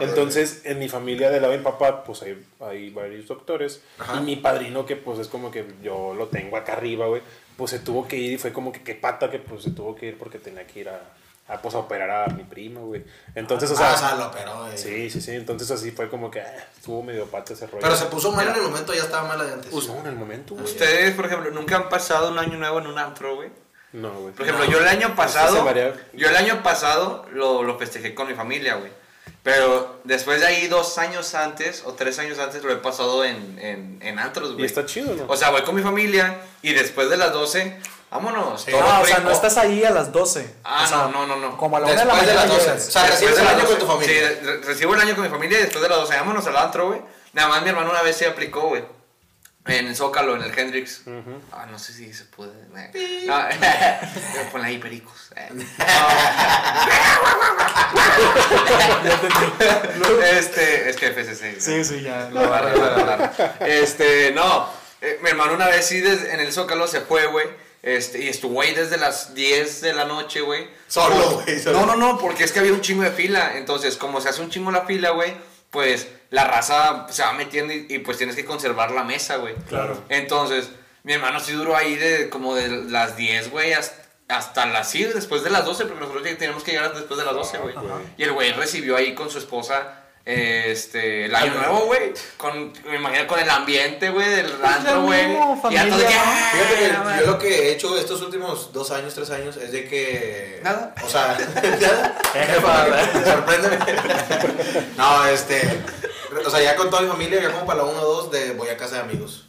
[0.00, 3.82] Entonces, en mi familia del lado de mi papá, pues hay, hay varios doctores.
[4.16, 7.20] Y mi padrino, que pues es como que yo lo tengo acá arriba, güey,
[7.58, 9.94] pues se tuvo que ir y fue como que qué pata que pues se tuvo
[9.94, 11.00] que ir porque tenía que ir a,
[11.48, 13.04] a, pues, a operar a mi prima, güey.
[13.34, 14.76] Entonces, o sea, Ah, o sea, lo operó, güey.
[14.78, 15.30] sí, sí, sí.
[15.32, 17.80] Entonces así fue como que ah, estuvo medio pata ese rollo.
[17.82, 19.72] Pero se puso mal en el momento, ya estaba mala de antes.
[19.72, 20.64] No, en el momento, güey.
[20.66, 23.50] Ustedes, por ejemplo, nunca han pasado un año nuevo en un antro, güey.
[23.92, 24.34] No, güey.
[24.34, 24.70] Por ejemplo, No.
[24.72, 25.72] yo el año pasado,
[26.12, 28.90] yo el año pasado lo, lo festejé con mi familia, güey.
[29.42, 33.58] Pero después de ahí, dos años antes o tres años antes, lo he pasado en,
[33.60, 34.66] en, en antros, Y güey.
[34.66, 35.26] está chido, ¿no?
[35.28, 37.78] O sea, voy con mi familia y después de las 12,
[38.10, 38.62] vámonos.
[38.62, 38.70] Sí.
[38.70, 40.54] todo Ah, o sea, no estás ahí a las 12.
[40.64, 41.56] Ah, O sea, no, no, no, no.
[41.56, 42.66] Como a la una de la Después de mañana las 12.
[42.70, 42.88] llegas.
[42.88, 44.28] O sea, de el las año con 12, tu familia.
[44.28, 46.56] Sí, re- recibo el año con mi familia y después de las 12, vámonos al
[46.56, 47.00] antro, güey.
[47.32, 48.84] Nada más mi hermano una vez se aplicó, güey.
[49.68, 51.02] En el Zócalo, en el Hendrix.
[51.50, 52.52] Ah, no sé si se puede.
[53.26, 53.34] No,
[54.52, 55.32] ponle ahí pericos.
[55.34, 55.48] eh.
[59.96, 60.22] No.
[60.22, 61.60] este, es que FCC.
[61.60, 62.28] Sí, sí, ya.
[62.32, 63.54] La barra, la barra, la barra.
[63.60, 64.68] Este, no.
[65.00, 67.46] eh, mi hermano una vez sí en el Zócalo se fue, güey.
[67.86, 70.66] Este, y estuvo ahí desde las 10 de la noche, güey.
[70.88, 71.62] Solo, güey.
[71.66, 73.52] No, no, no, porque es que había un chingo de fila.
[73.56, 75.34] Entonces, como se hace un chingo la fila, güey,
[75.70, 79.54] pues la raza se va metiendo y, y, pues tienes que conservar la mesa, güey.
[79.68, 80.02] Claro.
[80.08, 80.68] Entonces,
[81.04, 85.04] mi hermano sí duró ahí de como de las 10, güey, hasta, hasta las sí,
[85.04, 87.74] después de las 12, porque nosotros teníamos que llegar después de las 12, güey.
[88.16, 90.05] Y el güey recibió ahí con su esposa.
[90.26, 92.12] Este, el año nuevo, güey.
[92.36, 95.28] Con, me imagino con el ambiente, güey, del antro, güey.
[95.28, 96.08] mismo, Y ya que, familia.
[96.10, 97.20] Fíjate "Ay, que la madre".
[97.24, 100.60] yo lo que he hecho estos últimos dos años, tres años, es de que.
[100.64, 100.92] Nada.
[101.00, 101.38] O sea,
[101.80, 102.18] nada.
[103.24, 103.78] Sorpréndeme.
[104.96, 105.62] No, este.
[106.44, 108.52] O sea, ya con toda mi familia, ya como para la 1 o 2, de
[108.52, 109.46] voy a casa de amigos.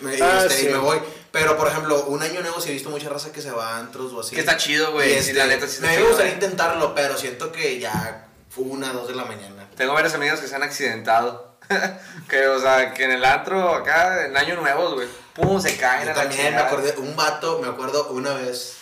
[0.00, 0.66] Me, Ah, este, sí.
[0.66, 0.98] y me voy.
[1.30, 3.78] Pero, por ejemplo, un año nuevo sí he visto mucha raza que se va a
[3.78, 4.34] antros o así.
[4.34, 5.10] Que está chido, güey.
[5.10, 6.42] Sí, este, la neta sí está me chido, gustaría güey.
[6.42, 9.68] intentarlo, pero siento que ya fue una, dos de la mañana.
[9.76, 11.56] Tengo varios amigos que se han accidentado.
[12.28, 15.08] que, o sea, que en el antro acá, en Año Nuevo, güey.
[15.34, 18.76] Pum, se caen Yo a la también me acordé, un vato, me acuerdo una vez,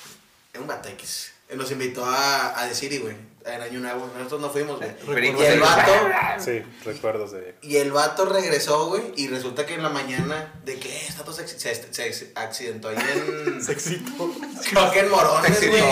[0.58, 3.14] un vato X, nos invitó a, a decir, güey,
[3.54, 4.90] en Año Nuevo, nosotros no fuimos, güey.
[5.26, 5.92] Y el de- vato,
[6.38, 7.56] Sí, recuerdos de.
[7.62, 11.06] y el vato regresó, güey, y resulta que en la mañana, ¿de qué?
[11.06, 11.74] Esta tos se, se,
[12.12, 14.30] se accidentó ahí en, Sexito.
[14.70, 15.82] creo que en Morones, güey.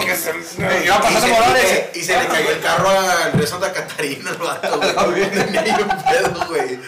[0.58, 1.88] Me iba Y pasando se, Morones.
[1.96, 5.30] y se le cayó el carro al río Santa Catarina, el vato, güey.
[5.30, 6.78] Tenía ahí un pedo, güey.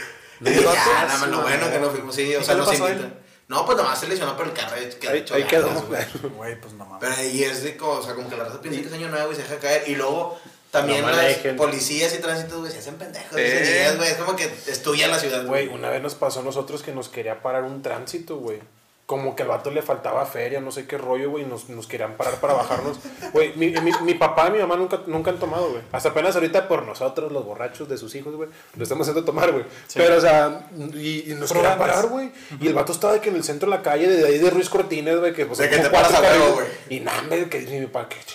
[0.41, 3.19] Y ya, nada más lo bueno que no fuimos, sí, o ¿Y sea, nos invitan.
[3.49, 5.71] No, pues nomás se lesionó por el carro, quedó Ahí, ahí quedó.
[5.71, 6.03] güey.
[6.37, 7.01] Güey, pues no mames.
[7.01, 9.33] Pero ahí es de o sea, como que la raza piensa que es año nuevo
[9.33, 9.85] y se deja caer.
[9.89, 10.39] Y luego
[10.71, 11.57] también No las manejen.
[11.57, 13.35] policías y tránsitos, güey, se hacen pendejos.
[13.37, 14.11] Dicen ideas, güey.
[14.11, 17.09] Es como que estudia la ciudad, Güey, una vez nos pasó a nosotros que nos
[17.09, 18.61] quería parar un tránsito, güey.
[19.09, 22.18] Como que al vato le faltaba feria, no sé qué rollo, güey, nos, nos querían
[22.18, 22.98] parar para bajarnos.
[23.32, 25.80] Güey, mi, mi, mi papá y mi mamá nunca, nunca han tomado, güey.
[25.92, 29.50] Hasta apenas ahorita por nosotros, los borrachos de sus hijos, güey, lo estamos haciendo tomar,
[29.50, 29.64] güey.
[29.94, 32.30] Pero, o sea, y, y nos querían parar, güey.
[32.61, 34.50] Y el vato estaba de que en el centro de la calle, de ahí de
[34.50, 36.66] Ruiz Cortines, güey, que pues De que como te paras güey.
[36.90, 37.88] Y nada, güey, que, que,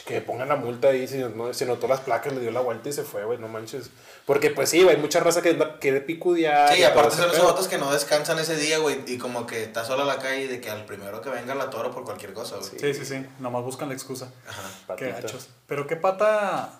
[0.07, 2.89] que pongan la multa ahí, se, no, se notó las placas, le dio la vuelta
[2.89, 3.91] y se fue, güey, no manches.
[4.26, 6.74] Porque, pues sí, güey, hay mucha raza que quiere picudear.
[6.74, 7.45] Sí, y aparte son pedo.
[7.45, 9.01] vatos que no descansan ese día, güey.
[9.05, 11.91] Y como que está sola la calle de que al primero que venga la toro
[11.91, 12.70] por cualquier cosa, güey.
[12.80, 13.26] Sí, sí, sí.
[13.39, 14.30] Nomás buscan la excusa.
[14.47, 14.95] Ajá.
[14.95, 15.49] Qué gachos.
[15.68, 16.80] Pero qué pata.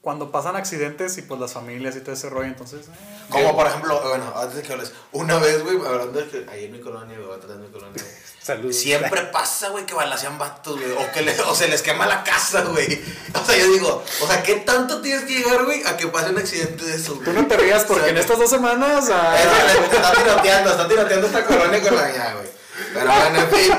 [0.00, 2.86] cuando pasan accidentes y pues las familias y todo ese rollo, entonces...
[2.86, 2.90] eh,
[3.28, 6.64] Como por ejemplo, bueno, antes de que hables, una vez, güey, hablando de que ahí
[6.66, 8.06] en mi colonia, güey, atrás de mi colonia, güey,
[8.40, 8.76] Saludos.
[8.76, 10.92] Siempre pasa, güey, que balacean vatos, güey.
[10.92, 12.86] O que le- o se les quema la casa, güey.
[13.34, 16.30] O sea, yo digo, o sea, ¿qué tanto tienes que llegar, güey, a que pase
[16.30, 17.24] un accidente de eso, güey?
[17.26, 19.10] Tú no te rías porque en estas dos semanas...
[19.12, 19.36] ah,
[19.72, 22.57] Eso, está tiroteando, está tiroteando esta colonia con la mía, güey.
[22.94, 23.72] Pero bueno, en fin,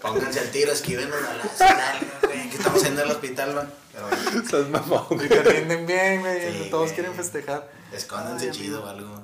[0.00, 2.50] pónganse al tiro, esquiven balazos, dale, güey.
[2.50, 3.66] Que estamos en el hospital, güey.
[3.92, 5.28] Pero bueno, Estás mamón, y güey.
[5.28, 6.94] que rinden bien, güey, Sí, todos güey.
[6.94, 7.68] quieren festejar.
[7.92, 9.22] escóndanse Ay, chido o algo.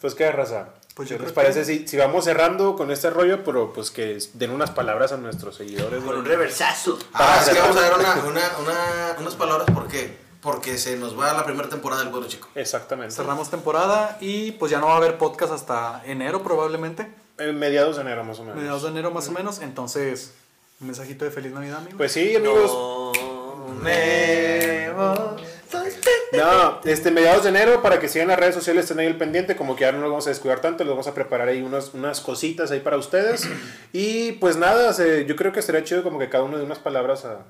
[0.00, 0.68] Pues qué raza.
[0.94, 3.72] Pues ¿Qué yo les creo parece que- si, si vamos cerrando con este rollo, pero
[3.72, 6.02] pues que den unas palabras a nuestros seguidores?
[6.02, 6.98] Con un reversazo.
[7.14, 10.16] Ah, es que vamos a dar una, una, una, unas palabras, ¿por qué?
[10.40, 12.48] Porque se nos va la primera temporada del Pueblo Chico.
[12.56, 13.14] Exactamente.
[13.14, 17.08] Cerramos temporada y pues ya no va a haber podcast hasta enero probablemente,
[17.38, 18.56] En mediados de enero más o menos.
[18.56, 20.32] mediados de enero más o menos, entonces
[20.80, 21.94] un mensajito de feliz Navidad, amigos.
[21.96, 22.70] Pues sí, amigos.
[22.72, 25.42] No me voy.
[26.32, 29.56] No, este, mediados de enero, para que sigan las redes sociales, estén ahí el pendiente,
[29.56, 31.94] como que ya no nos vamos a descuidar tanto, les vamos a preparar ahí unas,
[31.94, 33.46] unas cositas ahí para ustedes.
[33.92, 36.78] Y pues nada, se- yo creo que sería chido como que cada uno de unas
[36.78, 37.44] palabras a...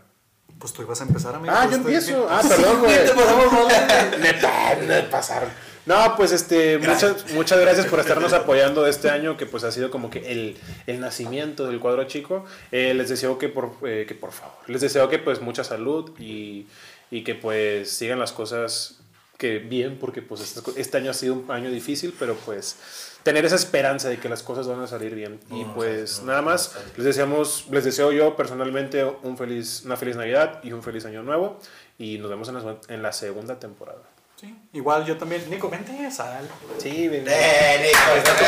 [0.59, 1.53] Pues tú ibas a empezar, amigo.
[1.57, 2.27] Ah, yo empiezo.
[2.29, 3.05] Ah, perdón, güey.
[3.07, 4.21] Te pasamos mal.
[4.21, 5.51] Neta, no pasaron.
[5.89, 9.91] No, pues este, muchas, muchas gracias por estarnos apoyando este año, que pues ha sido
[9.91, 12.45] como que el, el nacimiento del cuadro chico.
[12.73, 16.11] Eh, les deseo que por, eh, que por favor, les deseo que pues mucha salud
[16.19, 16.67] y,
[17.11, 18.99] y que pues sigan las cosas
[19.39, 22.77] que bien, porque pues este, este año ha sido un año difícil, pero pues
[23.23, 25.41] tener esa esperanza de que las cosas van a salir bien.
[25.51, 26.81] Y No, pues no, nada más, no.
[26.99, 31.23] les deseamos, les deseo yo personalmente un feliz, una feliz Navidad y un feliz año
[31.23, 31.59] nuevo.
[31.99, 34.03] Y nos vemos en la, en la segunda temporada.
[34.41, 35.43] Sí, igual yo también.
[35.51, 36.49] Nico, vente, sal.
[36.81, 37.25] Sí, ven.
[37.27, 38.45] Eh, Nico, está tu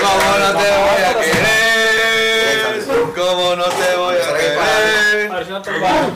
[0.00, 2.84] ¿Cómo no te voy a querer?
[3.16, 5.32] ¿Cómo no te voy a querer?
[5.32, 6.08] A ver si no te va.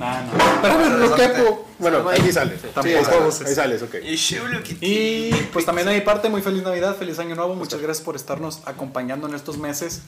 [0.00, 0.32] Nah, no.
[0.54, 1.68] Espérame, no quepo.
[1.78, 2.58] Bueno, ahí sale.
[2.58, 3.42] Sí, Tampoco ahí sales.
[3.42, 3.94] Ahí sales, ok.
[4.80, 7.54] Y pues también de mi parte, muy feliz Navidad, feliz Año Nuevo.
[7.54, 10.02] Muchas gracias por estarnos acompañando en estos meses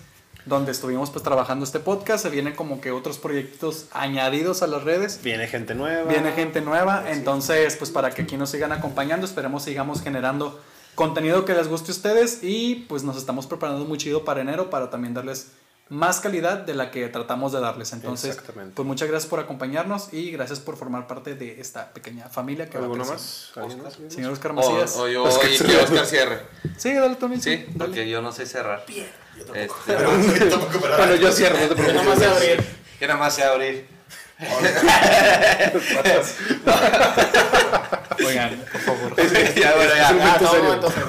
[0.47, 2.23] donde estuvimos pues trabajando este podcast.
[2.23, 5.21] Se vienen como que otros proyectos añadidos a las redes.
[5.23, 6.11] Viene gente nueva.
[6.11, 10.59] Viene gente nueva, entonces pues para que aquí nos sigan acompañando, esperemos sigamos generando
[10.95, 14.71] contenido que les guste a ustedes y pues nos estamos preparando muy chido para enero
[14.71, 15.53] para también darles
[15.89, 17.93] más calidad de la que tratamos de darles.
[17.93, 18.73] Entonces, Exactamente.
[18.75, 22.77] pues muchas gracias por acompañarnos y gracias por formar parte de esta pequeña familia que
[22.79, 23.23] va ¿Alguno creciendo.
[23.25, 23.53] más?
[23.57, 23.97] ¿Alguien más?
[24.13, 24.97] Señor Oscar O, Macías.
[24.97, 25.77] o yo, Oscar y que.
[25.77, 26.41] Oscar cierre.
[26.77, 27.41] Sí, dale también.
[27.41, 27.79] Sí, Sí, dale.
[27.79, 28.85] porque yo no sé cerrar.
[28.89, 29.05] Yo
[29.45, 29.59] tampoco.
[29.59, 31.95] Este, Pero, yo tampoco, pero- Bueno, yo cierro, no te Yo preocupes.
[32.05, 32.65] nomás sé abrir.
[33.01, 33.97] Yo nada más sé abrir.
[38.27, 39.17] Oigan, por favor.
[39.55, 40.07] ya, bueno, ya.
[40.07, 41.05] Es un Ah, no, entonces.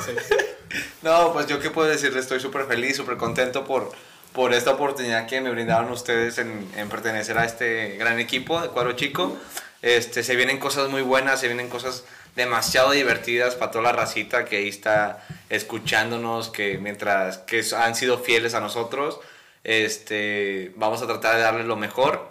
[1.02, 3.92] No, pues yo qué puedo decirle, estoy súper feliz, súper contento por,
[4.38, 8.68] por esta oportunidad que me brindaron ustedes en, en pertenecer a este gran equipo de
[8.68, 9.36] Cuadro Chico.
[9.82, 12.04] Este, se vienen cosas muy buenas, se vienen cosas
[12.36, 18.20] demasiado divertidas para toda la racita que ahí está escuchándonos, que mientras que han sido
[18.20, 19.20] fieles a nosotros,
[19.64, 22.30] este, vamos a tratar de darles lo mejor.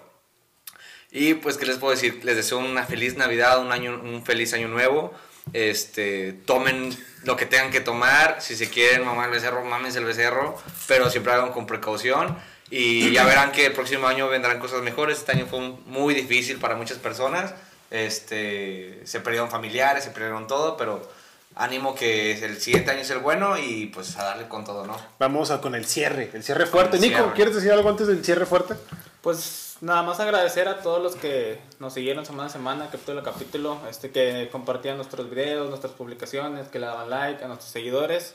[1.11, 2.24] Y pues, ¿qué les puedo decir?
[2.24, 5.12] Les deseo una feliz Navidad, un, año, un feliz año nuevo.
[5.53, 8.38] Este, tomen lo que tengan que tomar.
[8.40, 10.57] Si se quieren mamar el becerro, mámense el becerro.
[10.86, 12.36] Pero siempre hagan con precaución.
[12.70, 15.18] Y ya verán que el próximo año vendrán cosas mejores.
[15.18, 17.55] Este año fue muy difícil para muchas personas.
[17.90, 21.09] Este, se perdieron familiares, se perdieron todo, pero
[21.55, 24.97] ánimo que el siguiente año es el bueno y pues a darle con todo, ¿no?
[25.18, 26.30] Vamos a con el cierre.
[26.32, 26.97] El cierre fuerte.
[26.97, 27.32] El Nico, cierre.
[27.34, 28.74] ¿quieres decir algo antes del cierre fuerte?
[29.22, 33.22] Pues nada más agradecer a todos los que nos siguieron semana a semana, capítulo a
[33.22, 38.35] capítulo, este, que compartían nuestros videos, nuestras publicaciones, que le daban like a nuestros seguidores.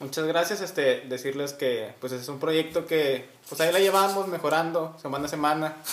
[0.00, 4.96] Muchas gracias, este, decirles que pues es un proyecto que pues ahí la llevamos mejorando
[5.00, 5.76] semana a semana.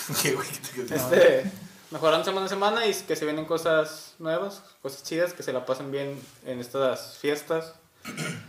[0.92, 1.52] Este,
[1.90, 5.66] mejorando semana a semana y que se vienen cosas nuevas, cosas chidas, que se la
[5.66, 7.74] pasen bien en estas fiestas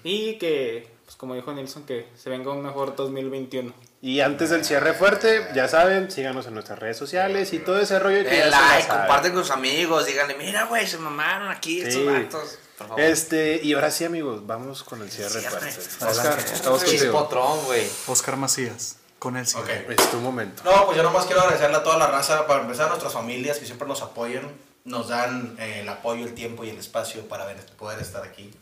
[0.05, 3.73] y que, pues como dijo Nilsson, que se venga un mejor 2021.
[4.03, 7.99] Y antes del cierre fuerte, ya saben, síganos en nuestras redes sociales y todo ese
[7.99, 11.95] rollo que ya like, comparten con sus amigos, díganle, mira, güey, se mamaron aquí estos
[11.95, 12.05] Sí.
[12.05, 12.59] vatos.
[12.79, 13.01] Por favor.
[13.03, 15.49] Este, y ahora sí, amigos, vamos con el cierre Cierre.
[15.73, 16.05] fuerte.
[16.07, 16.85] Oscar, estamos.
[16.85, 17.89] Chispotrón, güey.
[18.07, 19.87] Oscar Macías, con el cierre.
[19.89, 19.99] Ok.
[19.99, 20.63] Es tu momento.
[20.63, 23.59] No, pues yo nomás quiero agradecerle a toda la raza, para empezar a nuestras familias
[23.59, 24.53] que siempre nos apoyan,
[24.85, 28.53] nos dan eh, el apoyo, el tiempo y el espacio para ver- poder estar aquí.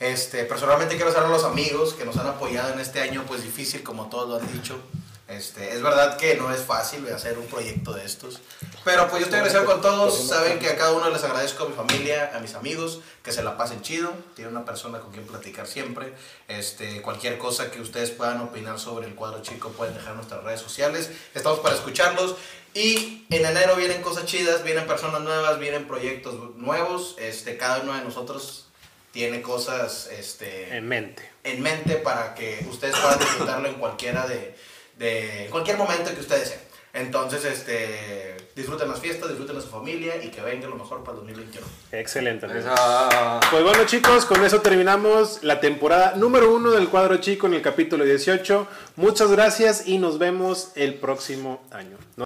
[0.00, 3.42] Este, personalmente quiero agradecer a los amigos que nos han apoyado en este año pues
[3.42, 4.80] difícil, como todos lo han dicho.
[5.28, 8.40] Este, es verdad que no es fácil hacer un proyecto de estos,
[8.82, 11.68] pero pues yo estoy agradecido con todos, saben que a cada uno les agradezco a
[11.68, 15.26] mi familia, a mis amigos, que se la pasen chido, tienen una persona con quien
[15.26, 16.14] platicar siempre,
[16.48, 20.42] este, cualquier cosa que ustedes puedan opinar sobre el cuadro chico pueden dejar en nuestras
[20.42, 22.34] redes sociales, estamos para escucharlos.
[22.72, 27.16] Y en enero vienen cosas chidas, vienen personas nuevas, vienen proyectos nuevos.
[27.18, 28.69] Este, cada uno de nosotros
[29.12, 31.22] tiene cosas este, En mente.
[31.44, 34.54] en mente para que ustedes puedan disfrutarlo en cualquiera de,
[34.98, 36.70] de cualquier momento que ustedes deseen.
[36.92, 41.12] Entonces, este, disfruten las fiestas, disfruten a su familia y que venga lo mejor para
[41.18, 41.64] el 2021.
[41.92, 42.46] Excelente.
[42.46, 42.64] Andrés.
[42.64, 47.54] Esa- Pues bueno chicos, con eso terminamos la temporada número uno del cuadro chico en
[47.54, 48.66] el capítulo 18.
[48.96, 51.96] Muchas gracias y nos vemos el próximo año.